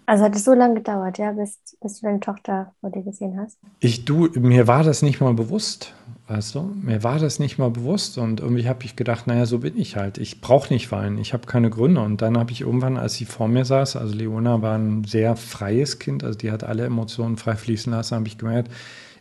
Also 0.06 0.24
hat 0.24 0.36
es 0.36 0.44
so 0.44 0.52
lange 0.52 0.74
gedauert, 0.74 1.16
ja, 1.16 1.32
bis, 1.32 1.58
bis 1.80 2.00
du 2.00 2.06
deine 2.06 2.20
Tochter 2.20 2.72
vor 2.80 2.90
dir 2.90 3.02
gesehen 3.02 3.38
hast? 3.40 3.56
Ich, 3.80 4.04
du, 4.04 4.28
mir 4.34 4.66
war 4.66 4.82
das 4.82 5.00
nicht 5.00 5.20
mal 5.20 5.32
bewusst, 5.32 5.94
weißt 6.28 6.54
du? 6.54 6.62
Mir 6.82 7.02
war 7.02 7.18
das 7.18 7.38
nicht 7.38 7.56
mal 7.56 7.70
bewusst 7.70 8.18
und 8.18 8.40
irgendwie 8.40 8.68
habe 8.68 8.84
ich 8.84 8.96
gedacht, 8.96 9.26
naja, 9.26 9.46
so 9.46 9.60
bin 9.60 9.78
ich 9.78 9.96
halt. 9.96 10.18
Ich 10.18 10.42
brauche 10.42 10.72
nicht 10.72 10.92
weinen, 10.92 11.16
ich 11.16 11.32
habe 11.32 11.46
keine 11.46 11.70
Gründe. 11.70 12.02
Und 12.02 12.20
dann 12.20 12.36
habe 12.36 12.52
ich 12.52 12.60
irgendwann, 12.60 12.98
als 12.98 13.14
sie 13.14 13.24
vor 13.24 13.48
mir 13.48 13.64
saß, 13.64 13.96
also 13.96 14.14
Leona 14.14 14.60
war 14.60 14.76
ein 14.76 15.04
sehr 15.04 15.36
freies 15.36 15.98
Kind, 15.98 16.22
also 16.22 16.38
die 16.38 16.50
hat 16.50 16.64
alle 16.64 16.84
Emotionen 16.84 17.38
frei 17.38 17.56
fließen 17.56 17.90
lassen, 17.90 18.16
habe 18.16 18.28
ich 18.28 18.36
gemerkt, 18.36 18.70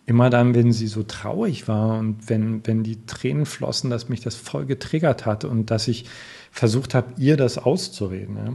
immer 0.05 0.29
dann, 0.29 0.53
wenn 0.53 0.71
sie 0.73 0.87
so 0.87 1.03
traurig 1.03 1.67
war 1.67 1.97
und 1.97 2.29
wenn, 2.29 2.65
wenn 2.67 2.83
die 2.83 3.05
Tränen 3.05 3.45
flossen, 3.45 3.89
dass 3.89 4.09
mich 4.09 4.21
das 4.21 4.35
voll 4.35 4.65
getriggert 4.65 5.25
hat 5.25 5.45
und 5.45 5.71
dass 5.71 5.87
ich 5.87 6.05
versucht 6.51 6.93
habe, 6.93 7.13
ihr 7.17 7.37
das 7.37 7.57
auszureden. 7.57 8.37
Ja. 8.37 8.53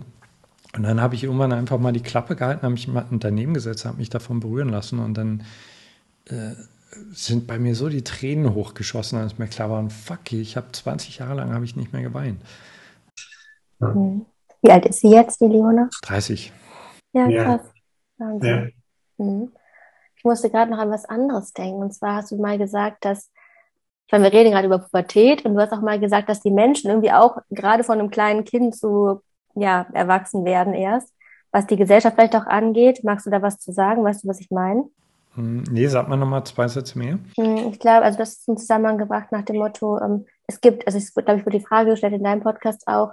Und 0.76 0.82
dann 0.82 1.00
habe 1.00 1.14
ich 1.14 1.24
irgendwann 1.24 1.52
einfach 1.52 1.78
mal 1.78 1.92
die 1.92 2.02
Klappe 2.02 2.36
gehalten, 2.36 2.62
habe 2.62 2.72
mich 2.72 2.88
mal 2.88 3.06
daneben 3.10 3.54
gesetzt, 3.54 3.86
habe 3.86 3.96
mich 3.96 4.10
davon 4.10 4.40
berühren 4.40 4.68
lassen 4.68 4.98
und 4.98 5.14
dann 5.14 5.42
äh, 6.26 6.52
sind 7.12 7.46
bei 7.46 7.58
mir 7.58 7.74
so 7.74 7.88
die 7.88 8.04
Tränen 8.04 8.54
hochgeschossen, 8.54 9.18
als 9.18 9.38
mir 9.38 9.46
klar 9.46 9.70
war, 9.70 9.88
fuck, 9.88 10.32
ich 10.32 10.56
habe 10.56 10.70
20 10.70 11.18
Jahre 11.18 11.34
lang 11.34 11.52
habe 11.52 11.64
ich 11.64 11.76
nicht 11.76 11.92
mehr 11.92 12.02
geweint. 12.02 12.40
Wie 13.80 14.70
alt 14.70 14.86
ist 14.86 15.00
sie 15.00 15.10
jetzt, 15.10 15.40
die 15.40 15.46
Leona? 15.46 15.88
30. 16.02 16.52
Ja, 17.12 17.28
krass. 17.28 17.60
Ja. 18.42 18.66
Mhm. 19.18 19.50
Ich 20.18 20.24
musste 20.24 20.50
gerade 20.50 20.70
noch 20.70 20.78
an 20.78 20.90
was 20.90 21.04
anderes 21.04 21.52
denken. 21.52 21.80
Und 21.80 21.94
zwar 21.94 22.16
hast 22.16 22.30
du 22.30 22.36
mal 22.36 22.58
gesagt, 22.58 23.04
dass, 23.04 23.30
ich 24.06 24.12
meine, 24.12 24.24
wir 24.24 24.32
reden 24.32 24.50
gerade 24.50 24.66
über 24.66 24.78
Pubertät 24.78 25.44
und 25.44 25.54
du 25.54 25.60
hast 25.60 25.72
auch 25.72 25.80
mal 25.80 25.98
gesagt, 25.98 26.28
dass 26.28 26.40
die 26.40 26.50
Menschen 26.50 26.90
irgendwie 26.90 27.12
auch 27.12 27.38
gerade 27.50 27.84
von 27.84 27.98
einem 27.98 28.10
kleinen 28.10 28.44
Kind 28.44 28.76
zu, 28.76 29.22
ja, 29.54 29.86
erwachsen 29.92 30.44
werden 30.44 30.74
erst. 30.74 31.14
Was 31.50 31.66
die 31.66 31.76
Gesellschaft 31.76 32.16
vielleicht 32.16 32.36
auch 32.36 32.46
angeht. 32.46 33.04
Magst 33.04 33.26
du 33.26 33.30
da 33.30 33.40
was 33.40 33.58
zu 33.58 33.72
sagen? 33.72 34.04
Weißt 34.04 34.24
du, 34.24 34.28
was 34.28 34.40
ich 34.40 34.50
meine? 34.50 34.84
Hm, 35.34 35.62
nee, 35.70 35.86
sag 35.86 36.08
mal 36.08 36.16
nochmal 36.16 36.44
zwei 36.44 36.68
Sätze 36.68 36.98
mehr. 36.98 37.18
Hm, 37.36 37.70
ich 37.70 37.78
glaube, 37.78 38.04
also 38.04 38.18
das 38.18 38.34
ist 38.34 38.48
ein 38.48 38.58
Zusammenhang 38.58 38.98
gebracht 38.98 39.30
nach 39.30 39.44
dem 39.44 39.56
Motto, 39.56 39.98
ähm, 40.00 40.26
es 40.48 40.60
gibt, 40.60 40.86
also 40.86 40.98
ich 40.98 41.12
glaube, 41.14 41.38
ich 41.38 41.46
wurde 41.46 41.58
die 41.58 41.64
Frage 41.64 41.90
gestellt 41.90 42.14
in 42.14 42.24
deinem 42.24 42.42
Podcast 42.42 42.82
auch, 42.86 43.12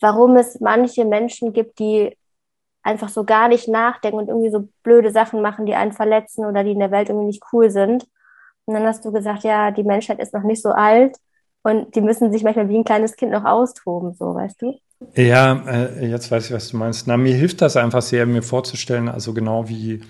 warum 0.00 0.36
es 0.36 0.58
manche 0.60 1.04
Menschen 1.04 1.52
gibt, 1.52 1.78
die 1.78 2.16
einfach 2.82 3.08
so 3.08 3.24
gar 3.24 3.48
nicht 3.48 3.68
nachdenken 3.68 4.18
und 4.18 4.28
irgendwie 4.28 4.50
so 4.50 4.68
blöde 4.82 5.10
Sachen 5.10 5.40
machen, 5.40 5.66
die 5.66 5.74
einen 5.74 5.92
verletzen 5.92 6.44
oder 6.44 6.64
die 6.64 6.72
in 6.72 6.80
der 6.80 6.90
Welt 6.90 7.08
irgendwie 7.08 7.26
nicht 7.26 7.42
cool 7.52 7.70
sind. 7.70 8.06
Und 8.64 8.74
dann 8.74 8.84
hast 8.84 9.04
du 9.04 9.12
gesagt, 9.12 9.44
ja, 9.44 9.70
die 9.70 9.84
Menschheit 9.84 10.18
ist 10.20 10.34
noch 10.34 10.42
nicht 10.42 10.62
so 10.62 10.70
alt 10.70 11.16
und 11.62 11.94
die 11.94 12.00
müssen 12.00 12.32
sich 12.32 12.42
manchmal 12.42 12.68
wie 12.68 12.76
ein 12.76 12.84
kleines 12.84 13.16
Kind 13.16 13.32
noch 13.32 13.44
austoben, 13.44 14.14
so, 14.14 14.34
weißt 14.34 14.62
du? 14.62 14.78
Ja, 15.14 15.62
äh, 15.66 16.06
jetzt 16.06 16.30
weiß 16.30 16.46
ich, 16.46 16.52
was 16.52 16.68
du 16.68 16.76
meinst. 16.76 17.06
Na, 17.08 17.16
mir 17.16 17.34
hilft 17.34 17.60
das 17.60 17.76
einfach 17.76 18.02
sehr, 18.02 18.24
mir 18.26 18.42
vorzustellen, 18.42 19.08
also 19.08 19.32
genau 19.34 19.68
wie, 19.68 20.00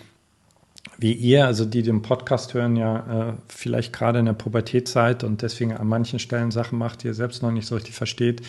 wie 0.98 1.12
ihr, 1.12 1.46
also 1.46 1.64
die 1.64 1.82
den 1.82 2.02
Podcast 2.02 2.52
hören, 2.52 2.76
ja 2.76 3.30
äh, 3.30 3.32
vielleicht 3.48 3.92
gerade 3.92 4.18
in 4.18 4.26
der 4.26 4.34
Pubertät 4.34 4.88
seid 4.88 5.24
und 5.24 5.40
deswegen 5.42 5.74
an 5.74 5.86
manchen 5.86 6.18
Stellen 6.18 6.50
Sachen 6.50 6.78
macht, 6.78 7.02
die 7.02 7.08
ihr 7.08 7.14
selbst 7.14 7.42
noch 7.42 7.50
nicht 7.50 7.66
so 7.66 7.74
richtig 7.74 7.94
versteht 7.94 8.42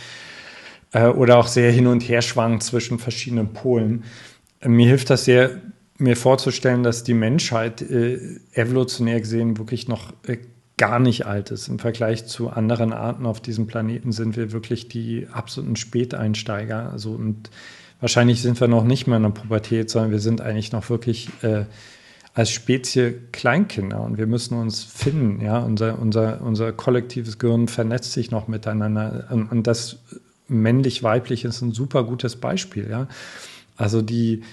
äh, 0.93 1.08
oder 1.08 1.38
auch 1.38 1.47
sehr 1.47 1.71
hin 1.71 1.88
und 1.88 2.01
her 2.01 2.21
schwankt 2.21 2.63
zwischen 2.63 2.99
verschiedenen 2.99 3.53
Polen. 3.53 4.03
Mir 4.65 4.88
hilft 4.88 5.10
das 5.10 5.25
sehr, 5.25 5.62
mir 5.97 6.15
vorzustellen, 6.15 6.84
dass 6.84 7.03
die 7.03 7.13
Menschheit 7.13 7.82
äh, 7.82 8.39
evolutionär 8.53 9.19
gesehen 9.19 9.58
wirklich 9.58 9.88
noch 9.88 10.13
äh, 10.25 10.38
gar 10.77 10.99
nicht 10.99 11.25
alt 11.25 11.51
ist. 11.51 11.67
Im 11.67 11.79
Vergleich 11.79 12.25
zu 12.25 12.49
anderen 12.49 12.93
Arten 12.93 13.25
auf 13.25 13.41
diesem 13.41 13.67
Planeten 13.67 14.12
sind 14.12 14.36
wir 14.38 14.51
wirklich 14.51 14.88
die 14.88 15.27
absoluten 15.32 15.75
Späteinsteiger. 15.75 16.91
Also 16.91 17.12
und 17.12 17.49
wahrscheinlich 17.99 18.41
sind 18.41 18.60
wir 18.60 18.67
noch 18.67 18.84
nicht 18.84 19.06
mehr 19.06 19.17
in 19.17 19.23
der 19.23 19.29
Pubertät, 19.29 19.89
sondern 19.89 20.12
wir 20.12 20.19
sind 20.19 20.41
eigentlich 20.41 20.71
noch 20.71 20.89
wirklich 20.89 21.29
äh, 21.41 21.65
als 22.34 22.49
Spezie 22.49 23.13
Kleinkinder 23.32 24.01
und 24.01 24.17
wir 24.17 24.25
müssen 24.25 24.58
uns 24.58 24.84
finden. 24.84 25.41
Ja, 25.41 25.60
unser, 25.60 25.99
unser, 25.99 26.41
unser 26.41 26.71
kollektives 26.71 27.38
Gehirn 27.38 27.67
vernetzt 27.67 28.13
sich 28.13 28.32
noch 28.32 28.47
miteinander 28.47 29.27
und, 29.29 29.51
und 29.51 29.67
das 29.67 29.99
männlich-weiblich 30.47 31.45
ist 31.45 31.62
ein 31.62 31.71
super 31.71 32.03
gutes 32.03 32.36
Beispiel. 32.36 32.89
Ja? 32.89 33.08
Also 33.77 34.01
die, 34.01 34.43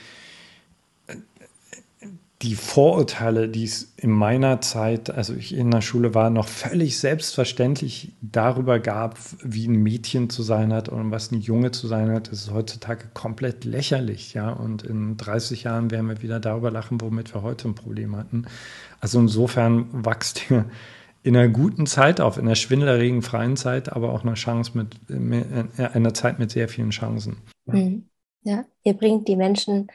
die 2.43 2.55
Vorurteile, 2.55 3.49
die 3.49 3.65
es 3.65 3.93
in 3.99 4.11
meiner 4.11 4.63
Zeit, 4.63 5.11
also 5.11 5.35
ich 5.35 5.55
in 5.55 5.71
der 5.71 5.83
Schule 5.83 6.15
war, 6.15 6.31
noch 6.31 6.49
völlig 6.49 6.99
selbstverständlich 6.99 8.13
darüber 8.23 8.79
gab, 8.79 9.19
wie 9.43 9.69
ein 9.69 9.83
Mädchen 9.83 10.31
zu 10.31 10.43
sein 10.43 10.73
hat 10.73 10.89
und 10.89 11.11
was 11.11 11.33
ein 11.33 11.41
Junge 11.41 11.71
zu 11.71 11.87
sein 11.87 12.11
hat, 12.11 12.29
ist 12.29 12.51
heutzutage 12.51 13.09
komplett 13.13 13.67
lächerlich, 13.67 14.33
ja. 14.33 14.49
Und 14.49 14.83
in 14.85 15.19
30 15.19 15.65
Jahren 15.65 15.91
werden 15.91 16.09
wir 16.09 16.23
wieder 16.23 16.41
darüber 16.41 16.71
lachen, 16.71 17.01
womit 17.03 17.35
wir 17.35 17.43
heute 17.43 17.69
ein 17.69 17.75
Problem 17.75 18.17
hatten. 18.17 18.47
Also 19.01 19.21
insofern 19.21 20.05
wächst 20.05 20.51
ihr 20.51 20.65
in 21.23 21.37
einer 21.37 21.49
guten 21.49 21.87
Zeit 21.87 22.21
auf, 22.21 22.39
in 22.39 22.47
einer 22.47 22.55
schwindelerregen 22.55 23.23
freien 23.23 23.57
Zeit, 23.57 23.93
aber 23.93 24.13
auch 24.13 24.23
einer 24.23 24.35
Chance 24.35 24.73
mit, 24.77 24.97
einer 25.79 26.15
Zeit 26.15 26.39
mit 26.39 26.51
sehr 26.51 26.69
vielen 26.69 26.91
Chancen. 26.91 27.39
Mhm. 27.67 28.09
Ja, 28.43 28.65
ihr 28.85 28.95
bringt 28.95 29.29
die 29.29 29.37
Menschen 29.37 29.89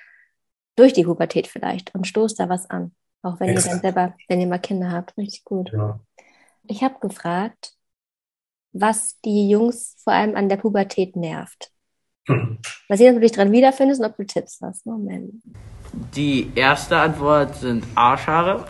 durch 0.75 0.93
die 0.93 1.03
Pubertät 1.03 1.47
vielleicht 1.47 1.95
und 1.95 2.05
stoßt 2.05 2.39
da 2.39 2.49
was 2.49 2.69
an. 2.69 2.93
Auch 3.23 3.39
wenn 3.39 3.49
Exakt. 3.49 3.67
ihr 3.67 3.71
dann 3.71 3.81
selber, 3.81 4.15
wenn 4.27 4.41
ihr 4.41 4.47
mal 4.47 4.59
Kinder 4.59 4.91
habt. 4.91 5.17
Richtig 5.17 5.43
gut. 5.45 5.71
Ja. 5.73 5.99
Ich 6.67 6.83
habe 6.83 6.99
gefragt, 6.99 7.73
was 8.71 9.19
die 9.21 9.49
Jungs 9.49 9.95
vor 10.03 10.13
allem 10.13 10.35
an 10.35 10.49
der 10.49 10.57
Pubertät 10.57 11.15
nervt. 11.15 11.71
Hm. 12.27 12.59
Was 12.87 12.99
ihr 12.99 13.11
natürlich 13.11 13.31
dran 13.31 13.51
wiederfindest 13.51 14.01
und 14.01 14.07
ob 14.07 14.17
du 14.17 14.25
Tipps 14.25 14.59
hast. 14.61 14.85
Moment. 14.85 15.41
Die 16.15 16.51
erste 16.55 16.97
Antwort 16.97 17.55
sind 17.55 17.83
Arschhaare. 17.95 18.67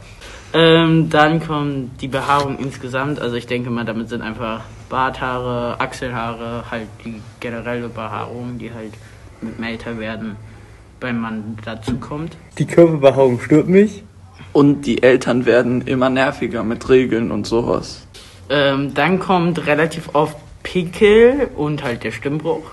Ähm, 0.56 1.10
dann 1.10 1.46
kommt 1.46 2.02
die 2.02 2.08
Behaarung 2.08 2.58
insgesamt. 2.58 3.20
Also 3.20 3.36
ich 3.36 3.46
denke 3.46 3.70
mal, 3.70 3.86
damit 3.86 4.10
sind 4.10 4.22
einfach 4.22 4.62
Barthaare, 4.90 5.80
Achselhaare, 5.80 6.64
halt 6.72 6.88
die 7.04 7.22
generelle 7.40 7.90
Behaarung, 7.90 8.58
die 8.58 8.74
halt 8.74 8.94
mit 9.42 9.58
dem 9.58 9.64
älter 9.64 10.00
werden 10.00 10.38
wenn 11.02 11.20
man 11.20 11.58
dazu 11.64 11.98
kommt. 11.98 12.36
Die 12.58 12.66
Körperbehaarung 12.66 13.40
stört 13.40 13.68
mich. 13.68 14.04
Und 14.54 14.86
die 14.86 15.04
Eltern 15.04 15.46
werden 15.46 15.82
immer 15.82 16.10
nerviger 16.10 16.64
mit 16.64 16.90
Regeln 16.90 17.32
und 17.32 17.46
sowas. 17.46 18.08
Ähm, 18.50 18.94
dann 18.94 19.20
kommt 19.20 19.68
relativ 19.68 20.10
oft 20.14 20.38
Pickel 20.64 21.50
und 21.56 21.84
halt 21.84 22.04
der 22.04 22.12
Stimmbruch. 22.12 22.64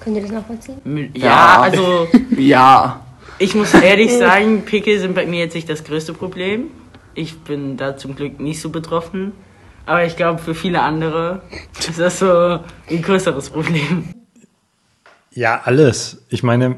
Könnt 0.00 0.16
ihr 0.16 0.22
das 0.22 0.32
nachvollziehen? 0.32 1.10
Ja, 1.14 1.24
ja. 1.24 1.60
also. 1.60 2.08
ja. 2.36 3.00
Ich 3.38 3.54
muss 3.54 3.74
ehrlich 3.74 4.12
sagen, 4.12 4.62
Pickel 4.62 4.98
sind 4.98 5.14
bei 5.14 5.26
mir 5.26 5.40
jetzt 5.40 5.54
nicht 5.54 5.68
das 5.68 5.84
größte 5.84 6.12
Problem. 6.12 6.66
Ich 7.14 7.38
bin 7.40 7.76
da 7.76 7.96
zum 7.96 8.16
Glück 8.16 8.40
nicht 8.40 8.60
so 8.60 8.70
betroffen. 8.70 9.32
Aber 9.86 10.04
ich 10.04 10.16
glaube, 10.16 10.40
für 10.40 10.54
viele 10.54 10.80
andere 10.80 11.42
ist 11.78 11.98
das 11.98 12.18
so 12.18 12.60
ein 12.90 13.02
größeres 13.02 13.50
Problem. 13.50 14.14
Ja, 15.30 15.60
alles. 15.64 16.22
Ich 16.28 16.42
meine, 16.42 16.76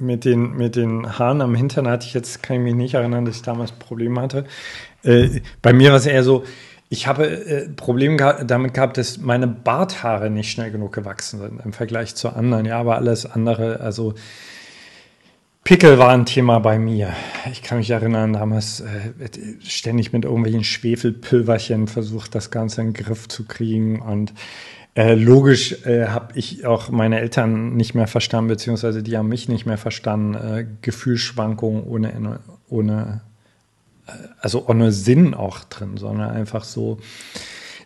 mit 0.00 0.24
den, 0.24 0.56
mit 0.56 0.76
den 0.76 1.18
Haaren 1.18 1.42
am 1.42 1.54
Hintern 1.54 1.86
hatte 1.86 2.06
ich 2.06 2.14
jetzt, 2.14 2.42
kann 2.42 2.56
ich 2.56 2.62
mich 2.62 2.74
nicht 2.74 2.94
erinnern, 2.94 3.24
dass 3.24 3.36
ich 3.36 3.42
damals 3.42 3.72
Probleme 3.72 4.20
hatte. 4.20 4.44
Äh, 5.02 5.42
bei 5.62 5.72
mir 5.72 5.90
war 5.90 5.98
es 5.98 6.06
eher 6.06 6.24
so, 6.24 6.44
ich 6.88 7.06
habe 7.06 7.26
äh, 7.28 7.68
Probleme 7.68 8.16
gehabt, 8.16 8.50
damit 8.50 8.74
gehabt, 8.74 8.96
dass 8.96 9.18
meine 9.18 9.46
Barthaare 9.46 10.28
nicht 10.28 10.50
schnell 10.50 10.72
genug 10.72 10.92
gewachsen 10.92 11.38
sind 11.38 11.60
im 11.64 11.72
Vergleich 11.72 12.16
zu 12.16 12.30
anderen. 12.30 12.64
Ja, 12.66 12.80
aber 12.80 12.96
alles 12.96 13.26
andere, 13.26 13.80
also 13.80 14.14
Pickel 15.64 15.98
war 15.98 16.08
ein 16.08 16.26
Thema 16.26 16.58
bei 16.58 16.78
mir. 16.78 17.12
Ich 17.52 17.62
kann 17.62 17.78
mich 17.78 17.90
erinnern, 17.90 18.32
damals 18.32 18.80
äh, 18.80 19.12
ständig 19.62 20.12
mit 20.12 20.24
irgendwelchen 20.24 20.64
Schwefelpülverchen 20.64 21.86
versucht, 21.86 22.34
das 22.34 22.50
Ganze 22.50 22.80
in 22.80 22.92
den 22.92 23.04
Griff 23.04 23.28
zu 23.28 23.44
kriegen 23.44 24.00
und 24.00 24.32
äh, 24.96 25.14
logisch 25.14 25.84
äh, 25.86 26.08
habe 26.08 26.36
ich 26.36 26.66
auch 26.66 26.90
meine 26.90 27.20
Eltern 27.20 27.76
nicht 27.76 27.94
mehr 27.94 28.08
verstanden, 28.08 28.48
beziehungsweise 28.48 29.02
die 29.02 29.16
haben 29.16 29.28
mich 29.28 29.48
nicht 29.48 29.64
mehr 29.64 29.78
verstanden. 29.78 30.34
Äh, 30.34 30.66
Gefühlsschwankungen 30.82 31.84
ohne, 31.84 32.40
ohne, 32.68 33.20
äh, 34.08 34.12
also 34.40 34.66
ohne 34.66 34.90
Sinn 34.90 35.32
auch 35.34 35.60
drin, 35.64 35.96
sondern 35.96 36.30
einfach 36.30 36.64
so. 36.64 36.98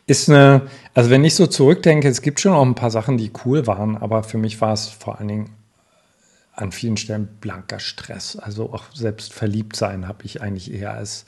Ist 0.07 0.31
eine, 0.31 0.63
also 0.95 1.11
wenn 1.11 1.25
ich 1.25 1.35
so 1.35 1.47
zurückdenke, 1.47 2.09
es 2.09 2.23
gibt 2.23 2.41
schon 2.41 2.53
auch 2.53 2.65
ein 2.65 2.75
paar 2.75 2.91
Sachen, 2.91 3.19
die 3.19 3.33
cool 3.45 3.67
waren, 3.67 3.97
aber 3.97 4.23
für 4.23 4.39
mich 4.39 4.61
war 4.61 4.73
es 4.73 4.89
vor 4.89 5.19
allen 5.19 5.29
Dingen 5.29 5.51
an 6.57 6.73
vielen 6.73 6.97
Stellen 6.97 7.29
blanker 7.41 7.81
Stress. 7.81 8.37
Also 8.37 8.73
auch 8.73 8.85
selbst 8.95 9.33
verliebt 9.33 9.77
sein 9.77 10.09
habe 10.09 10.25
ich 10.25 10.43
eigentlich 10.43 10.73
eher 10.73 10.95
als 10.95 11.27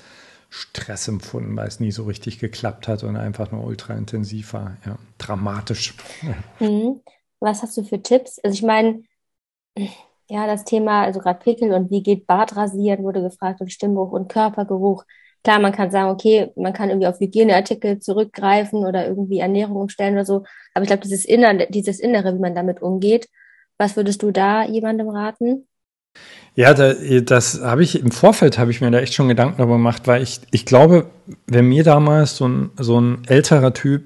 Stress 0.48 1.08
empfunden, 1.08 1.56
weil 1.56 1.68
es 1.68 1.80
nie 1.80 1.92
so 1.92 2.04
richtig 2.04 2.38
geklappt 2.38 2.88
hat 2.88 3.02
und 3.04 3.16
einfach 3.16 3.50
nur 3.50 3.64
ultra 3.64 3.94
intensiv 3.94 4.52
war. 4.52 4.76
Ja, 4.86 4.98
dramatisch. 5.18 5.94
Mhm. 6.58 7.02
Was 7.38 7.62
hast 7.62 7.76
du 7.76 7.84
für 7.84 8.02
Tipps? 8.02 8.38
Also 8.42 8.54
ich 8.54 8.62
meine, 8.62 9.02
ja, 10.28 10.46
das 10.46 10.64
Thema, 10.64 11.04
also 11.04 11.20
gerade 11.20 11.38
Pickel 11.38 11.72
und 11.72 11.90
wie 11.90 12.02
geht 12.02 12.26
Bartrasieren 12.26 13.04
wurde 13.04 13.22
gefragt 13.22 13.60
und 13.60 13.70
Stimmbruch 13.72 14.12
und 14.12 14.28
Körpergeruch. 14.28 15.04
Klar, 15.44 15.60
man 15.60 15.72
kann 15.72 15.90
sagen, 15.90 16.10
okay, 16.10 16.50
man 16.56 16.72
kann 16.72 16.88
irgendwie 16.90 17.06
auf 17.06 17.20
Hygieneartikel 17.20 18.00
zurückgreifen 18.00 18.84
oder 18.84 19.06
irgendwie 19.06 19.38
Ernährung 19.38 19.76
umstellen 19.76 20.14
oder 20.14 20.24
so. 20.24 20.44
Aber 20.74 20.82
ich 20.82 20.88
glaube, 20.88 21.02
dieses 21.02 21.24
Innere, 21.24 21.68
dieses 21.70 22.00
Innere, 22.00 22.34
wie 22.34 22.40
man 22.40 22.54
damit 22.54 22.82
umgeht, 22.82 23.28
was 23.78 23.96
würdest 23.96 24.22
du 24.22 24.30
da 24.30 24.64
jemandem 24.64 25.08
raten? 25.08 25.66
Ja, 26.54 26.72
da, 26.72 26.94
das 26.94 27.60
habe 27.60 27.82
ich 27.82 28.00
im 28.00 28.10
Vorfeld 28.10 28.58
habe 28.58 28.70
ich 28.70 28.80
mir 28.80 28.90
da 28.90 28.98
echt 28.98 29.12
schon 29.12 29.28
Gedanken 29.28 29.58
darüber 29.58 29.74
gemacht, 29.74 30.06
weil 30.06 30.22
ich, 30.22 30.40
ich 30.50 30.64
glaube, 30.64 31.10
wenn 31.46 31.66
mir 31.66 31.84
damals 31.84 32.38
so 32.38 32.48
ein, 32.48 32.70
so 32.78 32.98
ein 32.98 33.22
älterer 33.26 33.74
Typ, 33.74 34.04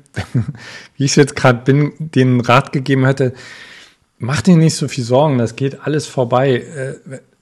wie 0.97 1.05
ich 1.05 1.13
es 1.13 1.17
jetzt 1.17 1.37
gerade 1.37 1.61
bin, 1.65 1.93
den 1.99 2.41
Rat 2.41 2.73
gegeben 2.73 3.07
hätte, 3.07 3.35
mach 4.19 4.43
dir 4.43 4.57
nicht 4.57 4.75
so 4.75 4.89
viel 4.89 5.05
Sorgen, 5.05 5.39
das 5.39 5.55
geht 5.55 5.87
alles 5.87 6.07
vorbei. 6.07 6.65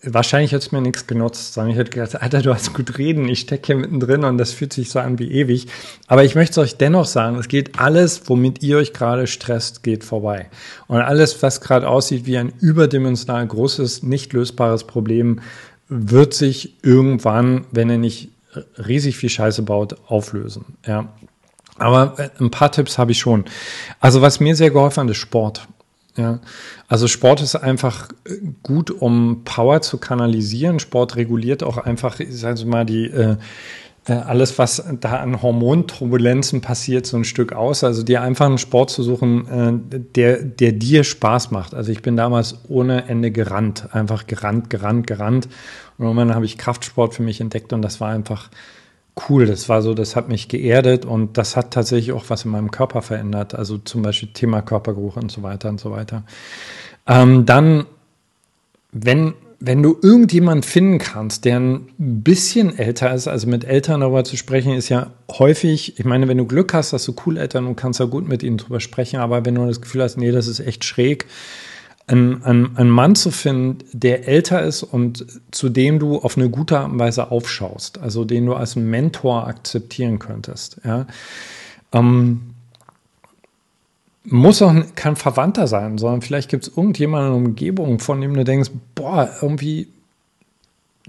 Wahrscheinlich 0.02 0.52
hätte 0.52 0.64
es 0.64 0.72
mir 0.72 0.80
nichts 0.80 1.08
genutzt, 1.08 1.54
sondern 1.54 1.72
ich 1.72 1.78
hätte 1.78 1.90
gedacht, 1.90 2.22
Alter, 2.22 2.40
du 2.40 2.54
hast 2.54 2.72
gut 2.72 2.98
reden, 2.98 3.28
ich 3.28 3.40
stecke 3.40 3.66
hier 3.66 3.76
mittendrin 3.76 4.22
und 4.22 4.38
das 4.38 4.52
fühlt 4.52 4.72
sich 4.72 4.90
so 4.90 5.00
an 5.00 5.18
wie 5.18 5.30
ewig. 5.32 5.66
Aber 6.06 6.22
ich 6.22 6.36
möchte 6.36 6.52
es 6.52 6.58
euch 6.58 6.76
dennoch 6.76 7.06
sagen, 7.06 7.36
es 7.36 7.48
geht 7.48 7.80
alles, 7.80 8.22
womit 8.26 8.62
ihr 8.62 8.78
euch 8.78 8.92
gerade 8.92 9.26
stresst, 9.26 9.82
geht 9.82 10.04
vorbei. 10.04 10.50
Und 10.86 10.98
alles, 10.98 11.42
was 11.42 11.60
gerade 11.60 11.88
aussieht 11.88 12.26
wie 12.26 12.38
ein 12.38 12.52
überdimensional 12.60 13.44
großes, 13.44 14.04
nicht 14.04 14.32
lösbares 14.32 14.84
Problem, 14.84 15.40
wird 15.88 16.32
sich 16.32 16.76
irgendwann, 16.84 17.66
wenn 17.72 17.90
ihr 17.90 17.98
nicht 17.98 18.30
riesig 18.76 19.16
viel 19.16 19.30
Scheiße 19.30 19.62
baut, 19.62 19.96
auflösen. 20.06 20.76
Ja. 20.86 21.12
Aber 21.78 22.18
äh, 22.18 22.28
ein 22.40 22.50
paar 22.50 22.72
Tipps 22.72 22.98
habe 22.98 23.12
ich 23.12 23.18
schon. 23.18 23.44
Also 24.00 24.22
was 24.22 24.40
mir 24.40 24.56
sehr 24.56 24.70
geholfen 24.70 25.04
hat, 25.04 25.10
ist 25.10 25.18
Sport. 25.18 25.66
Ja, 26.16 26.40
also 26.88 27.06
Sport 27.06 27.42
ist 27.42 27.54
einfach 27.54 28.08
äh, 28.24 28.38
gut, 28.62 28.90
um 28.90 29.42
Power 29.44 29.80
zu 29.82 29.98
kanalisieren. 29.98 30.80
Sport 30.80 31.16
reguliert 31.16 31.62
auch 31.62 31.78
einfach, 31.78 32.18
sagen 32.28 32.56
Sie 32.56 32.64
mal, 32.64 32.84
die 32.84 33.06
äh, 33.06 33.36
äh, 34.08 34.14
alles, 34.14 34.58
was 34.58 34.82
da 35.00 35.18
an 35.18 35.42
Hormonturbulenzen 35.42 36.60
passiert, 36.60 37.06
so 37.06 37.16
ein 37.16 37.24
Stück 37.24 37.52
aus. 37.52 37.84
Also 37.84 38.02
dir 38.02 38.22
einfach 38.22 38.46
einen 38.46 38.58
Sport 38.58 38.90
zu 38.90 39.02
suchen, 39.02 39.46
äh, 39.48 39.98
der, 40.14 40.42
der 40.42 40.72
dir 40.72 41.04
Spaß 41.04 41.50
macht. 41.50 41.74
Also 41.74 41.92
ich 41.92 42.02
bin 42.02 42.16
damals 42.16 42.58
ohne 42.68 43.08
Ende 43.08 43.30
gerannt, 43.30 43.88
einfach 43.92 44.26
gerannt, 44.26 44.70
gerannt, 44.70 45.06
gerannt. 45.06 45.48
Und 45.98 46.06
irgendwann 46.06 46.34
habe 46.34 46.46
ich 46.46 46.58
Kraftsport 46.58 47.14
für 47.14 47.22
mich 47.22 47.40
entdeckt 47.40 47.72
und 47.72 47.82
das 47.82 48.00
war 48.00 48.10
einfach 48.10 48.48
cool. 49.28 49.46
Das 49.46 49.68
war 49.68 49.82
so, 49.82 49.94
das 49.94 50.16
hat 50.16 50.28
mich 50.28 50.48
geerdet 50.48 51.04
und 51.04 51.38
das 51.38 51.56
hat 51.56 51.72
tatsächlich 51.72 52.12
auch 52.12 52.24
was 52.28 52.44
in 52.44 52.50
meinem 52.50 52.70
Körper 52.70 53.02
verändert. 53.02 53.54
Also 53.54 53.78
zum 53.78 54.02
Beispiel 54.02 54.30
Thema 54.32 54.62
Körpergeruch 54.62 55.16
und 55.16 55.30
so 55.30 55.42
weiter 55.42 55.68
und 55.68 55.80
so 55.80 55.90
weiter. 55.90 56.24
Ähm, 57.06 57.46
dann, 57.46 57.86
wenn, 58.92 59.34
wenn 59.60 59.82
du 59.82 59.96
irgendjemand 60.02 60.64
finden 60.64 60.98
kannst, 60.98 61.44
der 61.44 61.58
ein 61.58 61.86
bisschen 61.96 62.78
älter 62.78 63.12
ist, 63.14 63.28
also 63.28 63.48
mit 63.48 63.64
Eltern 63.64 64.00
darüber 64.00 64.24
zu 64.24 64.36
sprechen, 64.36 64.72
ist 64.74 64.88
ja 64.88 65.10
häufig, 65.30 65.98
ich 65.98 66.04
meine, 66.04 66.28
wenn 66.28 66.38
du 66.38 66.46
Glück 66.46 66.74
hast, 66.74 66.92
hast 66.92 67.08
du 67.08 67.14
cool 67.26 67.38
Eltern 67.38 67.66
und 67.66 67.76
kannst 67.76 68.00
ja 68.00 68.06
gut 68.06 68.28
mit 68.28 68.42
ihnen 68.42 68.58
drüber 68.58 68.80
sprechen, 68.80 69.18
aber 69.18 69.44
wenn 69.44 69.54
du 69.54 69.66
das 69.66 69.80
Gefühl 69.80 70.02
hast, 70.02 70.16
nee, 70.16 70.30
das 70.30 70.46
ist 70.46 70.60
echt 70.60 70.84
schräg, 70.84 71.26
einen, 72.08 72.42
einen, 72.42 72.76
einen 72.76 72.90
Mann 72.90 73.14
zu 73.14 73.30
finden, 73.30 73.78
der 73.92 74.26
älter 74.26 74.62
ist 74.62 74.82
und 74.82 75.26
zu 75.50 75.68
dem 75.68 75.98
du 75.98 76.18
auf 76.18 76.36
eine 76.36 76.48
gute 76.48 76.78
Art 76.78 76.90
und 76.90 76.98
Weise 76.98 77.30
aufschaust, 77.30 77.98
also 77.98 78.24
den 78.24 78.46
du 78.46 78.54
als 78.54 78.76
Mentor 78.76 79.46
akzeptieren 79.46 80.18
könntest. 80.18 80.80
Ja. 80.84 81.06
Ähm, 81.92 82.54
muss 84.24 84.60
auch 84.60 84.74
kein 84.94 85.16
Verwandter 85.16 85.66
sein, 85.66 85.96
sondern 85.96 86.22
vielleicht 86.22 86.50
gibt 86.50 86.64
es 86.64 86.76
irgendjemanden 86.76 87.34
in 87.34 87.42
der 87.42 87.50
Umgebung, 87.50 87.98
von 87.98 88.20
dem 88.20 88.34
du 88.34 88.44
denkst, 88.44 88.70
boah, 88.94 89.30
irgendwie 89.40 89.88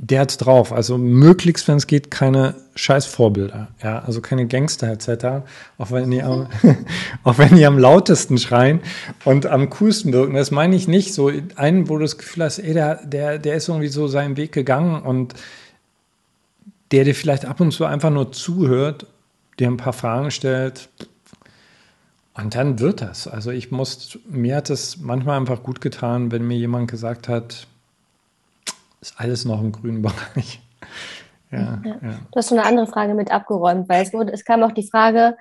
der 0.01 0.21
hat's 0.21 0.37
drauf. 0.37 0.71
Also 0.71 0.97
möglichst, 0.97 1.67
wenn 1.67 1.75
es 1.75 1.85
geht, 1.85 2.09
keine 2.09 2.55
Scheißvorbilder. 2.75 3.67
Ja, 3.83 3.99
also 3.99 4.21
keine 4.21 4.47
Gangster 4.47 4.87
etc. 4.87 5.45
Auch 5.77 5.91
wenn 5.91 6.09
die 6.09 6.23
am, 6.23 6.47
auch 7.25 7.37
wenn 7.37 7.57
die 7.57 7.65
am 7.65 7.77
lautesten 7.77 8.37
schreien 8.37 8.79
und 9.25 9.45
am 9.45 9.69
coolsten 9.71 10.13
wirken. 10.13 10.35
Das 10.35 10.51
meine 10.51 10.77
ich 10.77 10.87
nicht. 10.87 11.13
So 11.13 11.29
einen, 11.57 11.89
wo 11.89 11.97
du 11.97 12.03
das 12.03 12.17
Gefühl 12.17 12.45
hast, 12.45 12.59
ey, 12.59 12.73
der, 12.73 13.05
der, 13.05 13.39
der 13.39 13.55
ist 13.55 13.67
irgendwie 13.67 13.89
so 13.89 14.07
seinen 14.07 14.37
Weg 14.37 14.53
gegangen 14.53 15.01
und 15.01 15.33
der 16.91 17.03
dir 17.03 17.13
vielleicht 17.13 17.43
ab 17.43 17.59
und 17.59 17.71
zu 17.71 17.83
einfach 17.83 18.09
nur 18.09 18.31
zuhört, 18.31 19.05
dir 19.59 19.67
ein 19.67 19.77
paar 19.77 19.93
Fragen 19.93 20.31
stellt. 20.31 20.87
Und 22.35 22.55
dann 22.55 22.79
wird 22.79 23.01
das. 23.01 23.27
Also 23.27 23.51
ich 23.51 23.69
muss, 23.69 24.17
mir 24.29 24.55
hat 24.55 24.69
es 24.69 24.97
manchmal 24.97 25.37
einfach 25.37 25.61
gut 25.61 25.81
getan, 25.81 26.31
wenn 26.31 26.47
mir 26.47 26.57
jemand 26.57 26.89
gesagt 26.89 27.27
hat, 27.27 27.67
ist 29.01 29.19
alles 29.19 29.45
noch 29.45 29.61
im 29.61 29.71
grünen 29.71 30.01
Bereich. 30.01 30.61
Ja, 31.51 31.81
Ja. 31.83 31.97
ja. 32.03 32.19
Du 32.31 32.35
hast 32.35 32.49
schon 32.49 32.59
eine 32.59 32.67
andere 32.67 32.85
Frage 32.85 33.15
mit 33.15 33.31
abgeräumt, 33.31 33.89
weil 33.89 34.03
es 34.03 34.13
wurde, 34.13 34.31
es 34.31 34.45
kam 34.45 34.61
auch 34.61 34.71
die 34.71 34.87
Frage, 34.87 35.35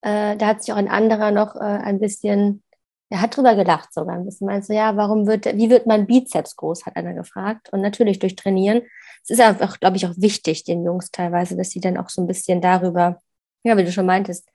äh, 0.00 0.34
da 0.38 0.46
hat 0.46 0.62
sich 0.62 0.72
auch 0.72 0.78
ein 0.78 0.88
anderer 0.88 1.30
noch 1.30 1.56
äh, 1.56 1.58
ein 1.58 2.00
bisschen, 2.00 2.62
er 3.10 3.20
hat 3.20 3.36
drüber 3.36 3.54
gelacht 3.54 3.92
sogar 3.92 4.14
ein 4.16 4.24
bisschen. 4.24 4.46
Meinst 4.46 4.70
du, 4.70 4.74
ja, 4.74 4.96
warum 4.96 5.26
wird, 5.26 5.44
wie 5.44 5.68
wird 5.68 5.86
mein 5.86 6.06
Bizeps 6.06 6.56
groß, 6.56 6.86
hat 6.86 6.96
einer 6.96 7.12
gefragt. 7.12 7.70
Und 7.70 7.82
natürlich 7.82 8.18
durch 8.18 8.34
Trainieren. 8.34 8.80
Es 9.22 9.28
ist 9.28 9.40
einfach, 9.42 9.78
glaube 9.78 9.98
ich, 9.98 10.06
auch 10.06 10.14
wichtig, 10.16 10.64
den 10.64 10.86
Jungs 10.86 11.10
teilweise, 11.10 11.54
dass 11.54 11.68
sie 11.68 11.80
dann 11.80 11.98
auch 11.98 12.08
so 12.08 12.22
ein 12.22 12.26
bisschen 12.26 12.62
darüber, 12.62 13.20
ja, 13.62 13.76
wie 13.76 13.84
du 13.84 13.92
schon 13.92 14.06
meintest, 14.06 14.48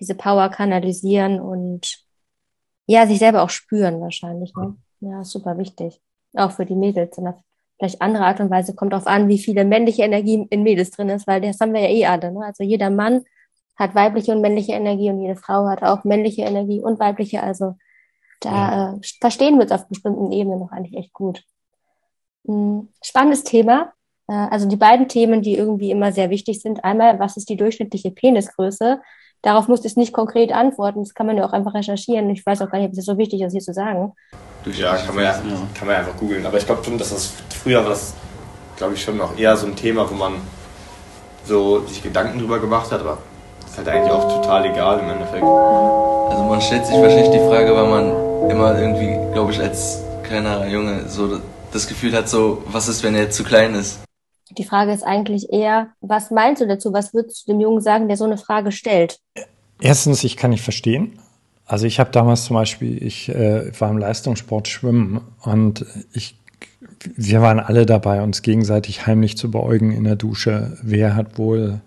diese 0.00 0.14
Power 0.14 0.48
kanalisieren 0.48 1.38
und 1.38 2.02
ja, 2.86 3.06
sich 3.06 3.18
selber 3.18 3.42
auch 3.42 3.50
spüren 3.50 4.00
wahrscheinlich. 4.00 4.54
Ne? 4.56 4.76
Ja, 5.00 5.22
super 5.22 5.58
wichtig. 5.58 6.00
Auch 6.34 6.52
für 6.52 6.64
die 6.64 6.74
Mädels 6.74 7.18
einer 7.18 7.38
vielleicht 7.80 8.02
andere 8.02 8.24
Art 8.24 8.40
und 8.40 8.50
Weise. 8.50 8.74
Kommt 8.74 8.92
drauf 8.92 9.06
an, 9.06 9.28
wie 9.28 9.38
viele 9.38 9.64
männliche 9.64 10.02
Energie 10.02 10.46
in 10.50 10.62
Mädels 10.62 10.90
drin 10.90 11.08
ist, 11.08 11.26
weil 11.26 11.40
das 11.40 11.58
haben 11.60 11.72
wir 11.72 11.80
ja 11.80 11.88
eh 11.88 12.06
alle. 12.06 12.30
Ne? 12.30 12.44
Also 12.44 12.62
jeder 12.62 12.90
Mann 12.90 13.24
hat 13.74 13.94
weibliche 13.94 14.32
und 14.32 14.42
männliche 14.42 14.72
Energie 14.72 15.08
und 15.10 15.20
jede 15.20 15.36
Frau 15.36 15.66
hat 15.66 15.82
auch 15.82 16.04
männliche 16.04 16.42
Energie 16.42 16.80
und 16.80 17.00
weibliche. 17.00 17.42
Also 17.42 17.76
da 18.40 18.92
äh, 18.92 19.00
verstehen 19.20 19.56
wir 19.56 19.62
uns 19.62 19.72
auf 19.72 19.88
bestimmten 19.88 20.30
Ebenen 20.30 20.60
noch 20.60 20.72
eigentlich 20.72 20.98
echt 20.98 21.12
gut. 21.14 21.42
Hm, 22.46 22.88
Spannendes 23.02 23.44
Thema. 23.44 23.92
Äh, 24.28 24.34
also 24.34 24.68
die 24.68 24.76
beiden 24.76 25.08
Themen, 25.08 25.40
die 25.40 25.56
irgendwie 25.56 25.90
immer 25.90 26.12
sehr 26.12 26.28
wichtig 26.28 26.60
sind. 26.60 26.84
Einmal, 26.84 27.18
was 27.18 27.38
ist 27.38 27.48
die 27.48 27.56
durchschnittliche 27.56 28.10
Penisgröße? 28.10 29.00
Darauf 29.42 29.68
muss 29.68 29.84
ich 29.84 29.96
nicht 29.96 30.12
konkret 30.12 30.52
antworten. 30.52 31.02
Das 31.02 31.14
kann 31.14 31.26
man 31.26 31.36
ja 31.36 31.46
auch 31.46 31.52
einfach 31.52 31.74
recherchieren. 31.74 32.28
Ich 32.30 32.44
weiß 32.44 32.60
auch 32.62 32.70
gar 32.70 32.78
nicht, 32.78 32.88
ob 32.88 32.98
es 32.98 33.04
so 33.04 33.16
wichtig 33.16 33.40
ist, 33.40 33.52
hier 33.52 33.60
zu 33.60 33.72
sagen. 33.72 34.12
Ja, 34.66 34.96
kann 34.96 35.14
man 35.14 35.24
ja, 35.24 35.32
kann 35.32 35.86
man 35.86 35.90
ja 35.90 35.98
einfach 36.00 36.16
googeln. 36.16 36.44
Aber 36.44 36.58
ich 36.58 36.66
glaube 36.66 36.84
schon, 36.84 36.98
dass 36.98 37.10
das 37.10 37.32
früher 37.62 37.82
war 37.82 37.90
das, 37.90 38.14
glaube 38.76 38.94
ich, 38.94 39.02
schon 39.02 39.16
noch 39.16 39.38
eher 39.38 39.56
so 39.56 39.66
ein 39.66 39.76
Thema, 39.76 40.08
wo 40.10 40.14
man 40.14 40.34
so 41.46 41.80
sich 41.86 42.02
Gedanken 42.02 42.38
drüber 42.38 42.58
gemacht 42.58 42.92
hat, 42.92 43.00
aber 43.00 43.18
ist 43.64 43.78
halt 43.78 43.88
eigentlich 43.88 44.12
auch 44.12 44.42
total 44.42 44.66
egal 44.66 44.98
im 44.98 45.08
Endeffekt. 45.10 45.42
Also 45.42 46.44
man 46.44 46.60
stellt 46.60 46.84
sich 46.84 46.96
wahrscheinlich 46.96 47.30
die 47.30 47.38
Frage, 47.38 47.74
weil 47.74 47.88
man 47.88 48.50
immer 48.50 48.78
irgendwie, 48.78 49.32
glaube 49.32 49.52
ich, 49.52 49.60
als 49.60 50.02
kleiner 50.22 50.66
Junge 50.66 51.08
so 51.08 51.40
das 51.72 51.86
Gefühl 51.86 52.12
hat, 52.14 52.28
so, 52.28 52.62
was 52.66 52.88
ist, 52.88 53.02
wenn 53.02 53.14
er 53.14 53.30
zu 53.30 53.44
klein 53.44 53.74
ist? 53.74 54.00
Die 54.56 54.64
Frage 54.64 54.92
ist 54.92 55.02
eigentlich 55.02 55.52
eher, 55.52 55.88
was 56.00 56.30
meinst 56.30 56.60
du 56.60 56.66
dazu? 56.66 56.92
Was 56.92 57.14
würdest 57.14 57.46
du 57.46 57.52
dem 57.52 57.60
Jungen 57.60 57.80
sagen, 57.80 58.08
der 58.08 58.16
so 58.16 58.24
eine 58.24 58.36
Frage 58.36 58.72
stellt? 58.72 59.20
Erstens, 59.80 60.24
ich 60.24 60.36
kann 60.36 60.50
nicht 60.50 60.62
verstehen. 60.62 61.18
Also 61.66 61.86
ich 61.86 62.00
habe 62.00 62.10
damals 62.10 62.44
zum 62.44 62.54
Beispiel, 62.54 63.02
ich 63.02 63.28
äh, 63.28 63.70
war 63.80 63.90
im 63.90 63.98
Leistungssport 63.98 64.66
schwimmen 64.66 65.20
und 65.42 65.86
ich, 66.12 66.36
wir 67.14 67.40
waren 67.42 67.60
alle 67.60 67.86
dabei, 67.86 68.22
uns 68.22 68.42
gegenseitig 68.42 69.06
heimlich 69.06 69.36
zu 69.36 69.52
beäugen 69.52 69.92
in 69.92 70.02
der 70.02 70.16
Dusche. 70.16 70.76
Wer 70.82 71.14
hat 71.14 71.38
wohl 71.38 71.80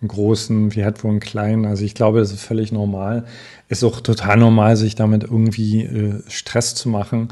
einen 0.00 0.08
großen, 0.08 0.76
wer 0.76 0.86
hat 0.86 1.02
wohl 1.02 1.10
einen 1.10 1.20
kleinen? 1.20 1.66
Also 1.66 1.84
ich 1.84 1.96
glaube, 1.96 2.20
das 2.20 2.30
ist 2.30 2.44
völlig 2.44 2.70
normal. 2.70 3.24
Ist 3.68 3.82
auch 3.82 4.00
total 4.00 4.36
normal, 4.36 4.76
sich 4.76 4.94
damit 4.94 5.24
irgendwie 5.24 5.82
äh, 5.82 6.22
Stress 6.28 6.76
zu 6.76 6.88
machen. 6.88 7.28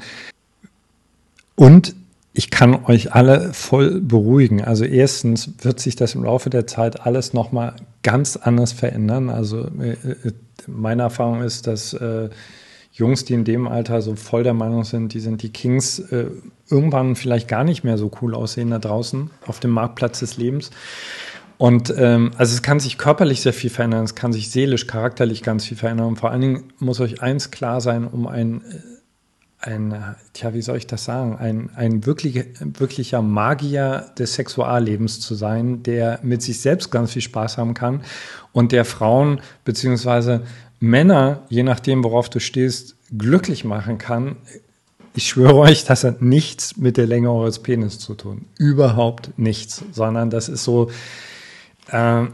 Und 1.55 1.95
ich 2.35 2.51
kann 2.51 2.85
euch 2.87 3.13
alle 3.13 3.53
voll 3.53 4.01
beruhigen. 4.01 4.65
Also 4.65 4.85
erstens 4.85 5.51
wird 5.61 5.81
sich 5.81 5.97
das 5.97 6.15
im 6.15 6.25
Laufe 6.25 6.49
der 6.49 6.67
Zeit 6.67 7.05
alles 7.05 7.35
nochmal 7.35 7.75
ganz 8.03 8.37
anders 8.37 8.73
verändern. 8.73 9.29
Also 9.29 9.67
äh, 9.81 9.91
äh, 9.91 10.33
meine 10.67 11.03
Erfahrung 11.03 11.43
ist, 11.43 11.67
dass 11.67 11.93
äh, 11.93 12.31
Jungs, 12.93 13.25
die 13.25 13.35
in 13.35 13.45
dem 13.45 13.69
Alter 13.69 14.01
so 14.01 14.17
voll 14.17 14.45
der 14.45 14.55
Meinung 14.55 14.85
sind, 14.85 15.13
die 15.13 15.21
sind 15.21 15.43
die 15.43 15.51
Kings, 15.51 15.99
äh, 15.99 16.27
irgendwann 16.71 17.17
vielleicht 17.17 17.49
gar 17.49 17.65
nicht 17.65 17.85
mehr 17.85 17.99
so 17.99 18.11
cool 18.23 18.35
aussehen 18.35 18.71
da 18.71 18.79
draußen 18.79 19.31
auf 19.47 19.61
dem 19.61 19.71
Marktplatz 19.71 20.21
des 20.21 20.39
Lebens. 20.39 20.71
Und 21.59 21.95
ähm, 21.97 22.33
also 22.39 22.55
es 22.55 22.63
kann 22.63 22.81
sich 22.81 22.99
körperlich 22.99 23.43
sehr 23.43 23.53
viel 23.53 23.71
verändern, 23.71 24.05
es 24.05 24.15
kann 24.15 24.33
sich 24.33 24.51
seelisch, 24.51 24.87
charakterlich 24.87 25.43
ganz 25.43 25.67
viel 25.67 25.77
verändern. 25.77 26.09
Und 26.09 26.17
vor 26.17 26.31
allen 26.31 26.41
Dingen 26.41 26.65
muss 26.79 26.99
euch 27.01 27.23
eins 27.23 27.51
klar 27.51 27.81
sein, 27.81 28.07
um 28.07 28.27
ein 28.27 28.63
ein, 29.63 30.17
tja, 30.33 30.55
wie 30.55 30.61
soll 30.61 30.77
ich 30.77 30.89
das 30.89 31.05
sagen, 31.05 31.37
ein, 31.39 31.71
ein 31.77 32.05
wirklich, 32.05 32.45
wirklicher 32.61 33.23
Magier 33.23 34.11
des 34.19 34.35
Sexuallebens 34.35 35.21
zu 35.21 35.35
sein, 35.35 35.83
der 35.85 36.19
mit 36.23 36.43
sich 36.43 36.61
selbst 36.61 36.91
ganz 36.91 37.13
viel 37.13 37.23
Spaß 37.23 37.59
haben 37.59 37.73
kann 37.73 38.03
und 38.53 38.73
der 38.73 38.85
Frauen 38.85 39.41
beziehungsweise 39.65 40.43
Männer, 40.81 41.43
je 41.49 41.63
nachdem, 41.63 42.03
worauf 42.03 42.29
du 42.29 42.41
stehst, 42.41 42.97
glücklich 43.17 43.65
machen 43.65 43.99
kann. 43.99 44.37
Ich 45.15 45.29
schwöre 45.29 45.57
euch, 45.57 45.85
das 45.85 46.03
hat 46.03 46.23
nichts 46.23 46.77
mit 46.77 46.97
der 46.97 47.07
Länge 47.07 47.31
eures 47.31 47.61
Penis 47.61 48.01
zu 48.01 48.15
tun. 48.15 48.47
Überhaupt 48.59 49.39
nichts, 49.39 49.85
sondern 49.93 50.31
das 50.31 50.49
ist 50.49 50.65
so 50.65 50.91
äh, 51.89 52.25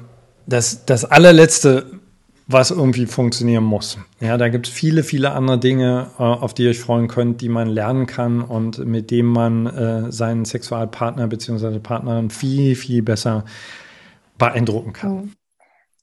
das, 0.47 0.87
das 0.87 1.05
allerletzte, 1.05 2.01
was 2.49 2.71
irgendwie 2.71 3.05
funktionieren 3.05 3.63
muss. 3.63 3.99
Ja, 4.21 4.39
da 4.39 4.49
gibt 4.49 4.67
es 4.67 4.73
viele, 4.73 5.05
viele 5.05 5.33
andere 5.33 5.59
Dinge, 5.59 6.11
äh, 6.19 6.23
auf 6.23 6.55
die 6.55 6.65
ihr 6.65 6.71
euch 6.71 6.81
freuen 6.81 7.07
könnt, 7.07 7.43
die 7.43 7.51
man 7.51 7.69
lernen 7.69 8.07
kann 8.07 8.41
und 8.41 8.79
mit 8.87 9.11
dem 9.11 9.27
man 9.27 9.67
äh, 9.67 10.11
seinen 10.11 10.47
Sexualpartner 10.47 11.29
bzw. 11.29 11.79
Partnerin 11.79 12.31
viel, 12.31 12.75
viel 12.75 13.03
besser 13.03 13.45
beeindrucken 14.39 14.95
kann. 14.95 15.15
Mhm. 15.15 15.33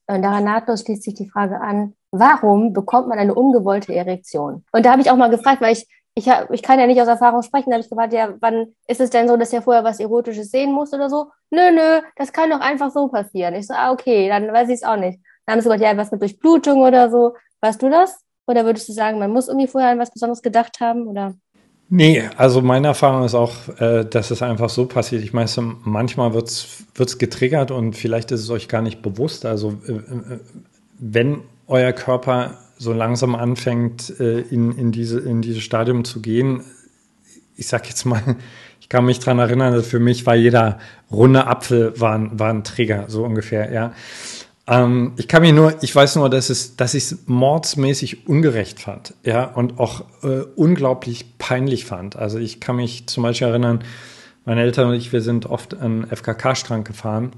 Und 0.08 0.22
daran 0.22 0.44
nahtlos 0.44 0.82
schließt 0.82 1.02
sich 1.02 1.16
die 1.16 1.28
Frage 1.28 1.60
an, 1.60 1.96
warum 2.12 2.74
bekommt 2.74 3.08
man 3.08 3.18
eine 3.18 3.34
ungewollte 3.34 3.96
Erektion? 3.96 4.64
Und 4.72 4.86
da 4.86 4.92
habe 4.92 5.02
ich 5.02 5.10
auch 5.10 5.18
mal 5.18 5.32
gefragt, 5.32 5.62
weil 5.62 5.74
ich, 5.74 5.88
ich, 6.14 6.30
hab, 6.30 6.52
ich 6.52 6.62
kann 6.62 6.80
ja 6.80 6.86
nicht 6.86 7.02
aus 7.02 7.08
Erfahrung 7.08 7.42
sprechen, 7.42 7.72
da 7.72 7.78
habe 7.78 7.84
ich 7.84 7.90
gefragt, 7.90 8.14
ja, 8.14 8.36
wann 8.40 8.68
ist 8.88 9.02
es 9.02 9.10
denn 9.10 9.28
so, 9.28 9.36
dass 9.36 9.52
er 9.52 9.64
vorher 9.64 9.84
was 9.84 10.00
Erotisches 10.00 10.52
sehen 10.52 10.72
muss 10.72 10.94
oder 10.94 11.10
so? 11.10 11.32
Nö, 11.50 11.72
nö, 11.72 12.02
das 12.18 12.32
kann 12.32 12.52
doch 12.52 12.60
einfach 12.60 12.92
so 12.92 13.08
passieren. 13.08 13.56
Ich 13.56 13.66
so, 13.66 13.74
ah, 13.74 13.92
okay, 13.92 14.30
dann 14.30 14.54
weiß 14.54 14.70
ich 14.70 14.76
es 14.76 14.84
auch 14.84 14.98
nicht. 14.98 15.20
Dann 15.46 15.54
haben 15.54 15.62
sie 15.62 15.70
gesagt, 15.70 15.82
ja, 15.82 15.98
was 15.98 16.12
mit 16.12 16.22
Durchblutung 16.22 16.82
oder 16.82 17.10
so. 17.10 17.36
Weißt 17.62 17.82
du 17.82 17.90
das? 17.90 18.20
Oder 18.48 18.66
würdest 18.66 18.88
du 18.90 18.94
sagen, 18.94 19.20
man 19.20 19.32
muss 19.32 19.48
irgendwie 19.48 19.68
vorher 19.68 19.92
an 19.92 20.00
was 20.00 20.12
Besonderes 20.12 20.42
gedacht 20.42 20.80
haben? 20.80 21.08
Oder? 21.08 21.36
Nee, 21.90 22.24
also 22.36 22.62
meine 22.62 22.88
Erfahrung 22.88 23.26
ist 23.26 23.36
auch, 23.36 23.54
äh, 23.80 24.06
dass 24.06 24.32
es 24.32 24.42
einfach 24.42 24.70
so 24.70 24.86
passiert. 24.88 25.24
Ich 25.24 25.34
meine, 25.34 25.50
manchmal 25.84 26.34
wird 26.34 26.50
es 26.50 27.18
getriggert 27.18 27.72
und 27.72 27.96
vielleicht 27.96 28.32
ist 28.32 28.42
es 28.42 28.50
euch 28.50 28.68
gar 28.68 28.82
nicht 28.82 29.02
bewusst. 29.02 29.46
Also 29.46 29.78
äh, 29.88 29.92
äh, 29.92 30.40
wenn 30.98 31.42
euer 31.68 31.92
Körper 31.94 32.58
so 32.78 32.92
langsam 32.92 33.36
anfängt, 33.36 34.10
in, 34.10 34.78
in, 34.78 34.92
diese, 34.92 35.20
in 35.20 35.42
dieses 35.42 35.64
Stadium 35.64 36.04
zu 36.04 36.22
gehen, 36.22 36.62
ich 37.56 37.68
sag 37.68 37.88
jetzt 37.88 38.06
mal, 38.06 38.22
ich 38.82 38.90
kann 38.90 39.06
mich 39.06 39.20
dran 39.20 39.40
erinnern, 39.40 39.74
dass 39.74 39.88
für 39.88 40.00
mich 40.00 40.26
war 40.26 40.36
jeder 40.36 40.80
runde 41.12 41.48
Apfel 41.48 42.00
war, 42.00 42.40
war 42.40 42.50
ein 42.50 42.64
Trigger, 42.64 43.06
so 43.08 43.24
ungefähr, 43.24 43.72
ja. 43.72 43.94
Ähm, 44.68 45.14
ich 45.18 45.28
kann 45.28 45.42
mich 45.42 45.54
nur, 45.54 45.82
ich 45.84 45.96
weiß 45.96 46.16
nur, 46.16 46.30
dass 46.30 46.50
es, 46.50 46.76
dass 46.76 46.94
ich 46.94 47.04
es 47.04 47.28
mordsmäßig 47.28 48.28
ungerecht 48.28 48.80
fand, 48.80 49.14
ja, 49.24 49.44
und 49.46 49.80
auch 49.80 50.06
äh, 50.24 50.42
unglaublich 50.56 51.38
peinlich 51.38 51.86
fand. 51.86 52.16
Also 52.16 52.40
ich 52.40 52.60
kann 52.60 52.78
mich 52.78 53.08
zum 53.08 53.24
Beispiel 53.24 53.48
erinnern, 53.48 53.84
meine 54.46 54.62
Eltern 54.62 54.90
und 54.90 54.96
ich, 54.96 55.12
wir 55.12 55.22
sind 55.22 55.46
oft 55.46 55.76
an 55.76 56.08
FKK-Strand 56.10 56.86
gefahren, 56.86 57.32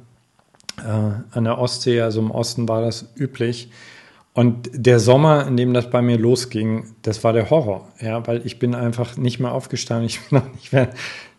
äh, 0.79 0.87
an 1.31 1.43
der 1.43 1.57
Ostsee, 1.57 2.01
also 2.01 2.19
im 2.21 2.31
Osten 2.31 2.67
war 2.67 2.81
das 2.81 3.09
üblich. 3.17 3.69
Und 4.33 4.69
der 4.71 4.99
Sommer, 4.99 5.47
in 5.47 5.57
dem 5.57 5.73
das 5.73 5.89
bei 5.89 6.01
mir 6.01 6.17
losging, 6.17 6.93
das 7.01 7.23
war 7.23 7.33
der 7.33 7.49
Horror, 7.49 7.87
ja, 7.99 8.25
weil 8.27 8.45
ich 8.45 8.59
bin 8.59 8.75
einfach 8.75 9.17
nicht 9.17 9.39
mehr 9.39 9.51
aufgestanden, 9.51 10.05
ich 10.07 10.21
bin 10.21 10.39
auch 10.39 10.53
nicht 10.53 10.71
mehr, 10.71 10.89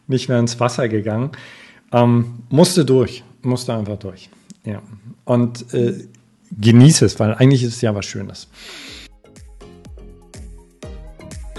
nicht 0.06 0.28
mehr 0.28 0.38
ins 0.38 0.58
Wasser 0.60 0.88
gegangen. 0.88 1.30
Ähm, 1.92 2.40
musste 2.50 2.84
durch, 2.84 3.24
musste 3.40 3.72
einfach 3.72 3.98
durch. 3.98 4.28
Ja. 4.68 4.82
Und 5.24 5.72
äh, 5.72 5.94
genieße 6.60 7.06
es, 7.06 7.18
weil 7.18 7.34
eigentlich 7.34 7.62
ist 7.62 7.76
es 7.76 7.80
ja 7.80 7.94
was 7.94 8.04
Schönes. 8.04 8.48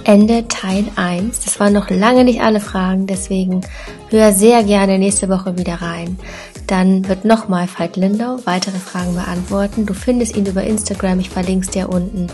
Ende 0.04 0.48
Teil 0.48 0.86
1. 0.96 1.40
Das 1.44 1.60
waren 1.60 1.74
noch 1.74 1.90
lange 1.90 2.24
nicht 2.24 2.42
alle 2.42 2.60
Fragen, 2.60 3.08
deswegen 3.08 3.62
hör 4.10 4.32
sehr 4.32 4.64
gerne 4.64 4.98
nächste 4.98 5.28
Woche 5.28 5.58
wieder 5.58 5.76
rein. 5.82 6.18
Dann 6.68 7.08
wird 7.08 7.26
nochmal 7.26 7.68
Veit 7.78 7.96
Lindau 7.96 8.40
weitere 8.46 8.78
Fragen 8.78 9.16
beantworten. 9.16 9.88
Du 9.88 9.96
findest 9.96 10.38
ihn 10.38 10.46
über 10.46 10.64
Instagram, 10.64 11.20
ich 11.20 11.30
verlinke 11.30 11.66
es 11.66 11.72
dir 11.72 11.90
unten. 11.90 12.28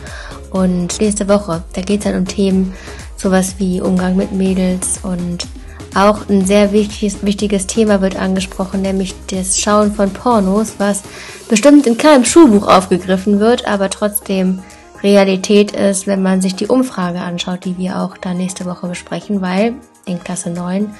Und 0.51 0.99
nächste 0.99 1.29
Woche, 1.29 1.63
da 1.73 1.81
geht 1.81 1.99
es 1.99 2.03
dann 2.05 2.19
um 2.19 2.27
Themen, 2.27 2.73
sowas 3.15 3.55
wie 3.59 3.79
Umgang 3.79 4.17
mit 4.17 4.33
Mädels 4.33 4.99
und 5.03 5.47
auch 5.95 6.29
ein 6.29 6.45
sehr 6.45 6.71
wichtiges, 6.71 7.25
wichtiges 7.25 7.67
Thema 7.67 8.01
wird 8.01 8.17
angesprochen, 8.17 8.81
nämlich 8.81 9.15
das 9.27 9.59
Schauen 9.59 9.93
von 9.93 10.11
Pornos, 10.11 10.75
was 10.77 11.03
bestimmt 11.49 11.87
in 11.87 11.97
keinem 11.97 12.25
Schulbuch 12.25 12.67
aufgegriffen 12.67 13.39
wird, 13.39 13.67
aber 13.67 13.89
trotzdem 13.89 14.61
Realität 15.01 15.71
ist, 15.71 16.07
wenn 16.07 16.21
man 16.21 16.41
sich 16.41 16.55
die 16.55 16.67
Umfrage 16.67 17.19
anschaut, 17.19 17.65
die 17.65 17.77
wir 17.77 17.99
auch 17.99 18.17
dann 18.17 18.37
nächste 18.37 18.65
Woche 18.65 18.87
besprechen, 18.87 19.41
weil 19.41 19.75
in 20.05 20.23
Klasse 20.23 20.49
9 20.49 20.93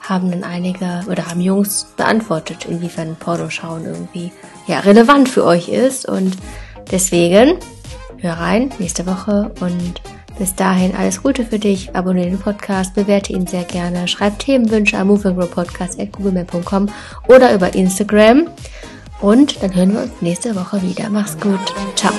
haben 0.00 0.30
dann 0.30 0.44
einige 0.44 1.02
oder 1.10 1.26
haben 1.26 1.40
Jungs 1.40 1.86
beantwortet, 1.96 2.66
inwiefern 2.66 3.16
Pornoschauen 3.16 3.84
irgendwie 3.84 4.30
ja 4.66 4.80
relevant 4.80 5.28
für 5.28 5.44
euch 5.44 5.68
ist. 5.68 6.06
Und 6.06 6.36
deswegen 6.90 7.58
hör 8.18 8.34
rein 8.34 8.70
nächste 8.78 9.06
Woche 9.06 9.52
und 9.60 10.00
Bis 10.38 10.54
dahin 10.54 10.94
alles 10.94 11.22
Gute 11.22 11.44
für 11.44 11.58
dich. 11.58 11.94
Abonniere 11.94 12.28
den 12.28 12.38
Podcast, 12.38 12.94
bewerte 12.94 13.32
ihn 13.32 13.46
sehr 13.46 13.64
gerne. 13.64 14.06
Schreib 14.06 14.38
Themenwünsche 14.38 14.98
an 14.98 15.06
moveandgrowpodcast.googlemail.com 15.06 16.88
oder 17.28 17.54
über 17.54 17.74
Instagram. 17.74 18.48
Und 19.20 19.62
dann 19.62 19.74
hören 19.74 19.94
wir 19.94 20.02
uns 20.02 20.12
nächste 20.20 20.54
Woche 20.54 20.82
wieder. 20.82 21.08
Mach's 21.08 21.38
gut. 21.40 21.60
Ciao. 21.94 22.12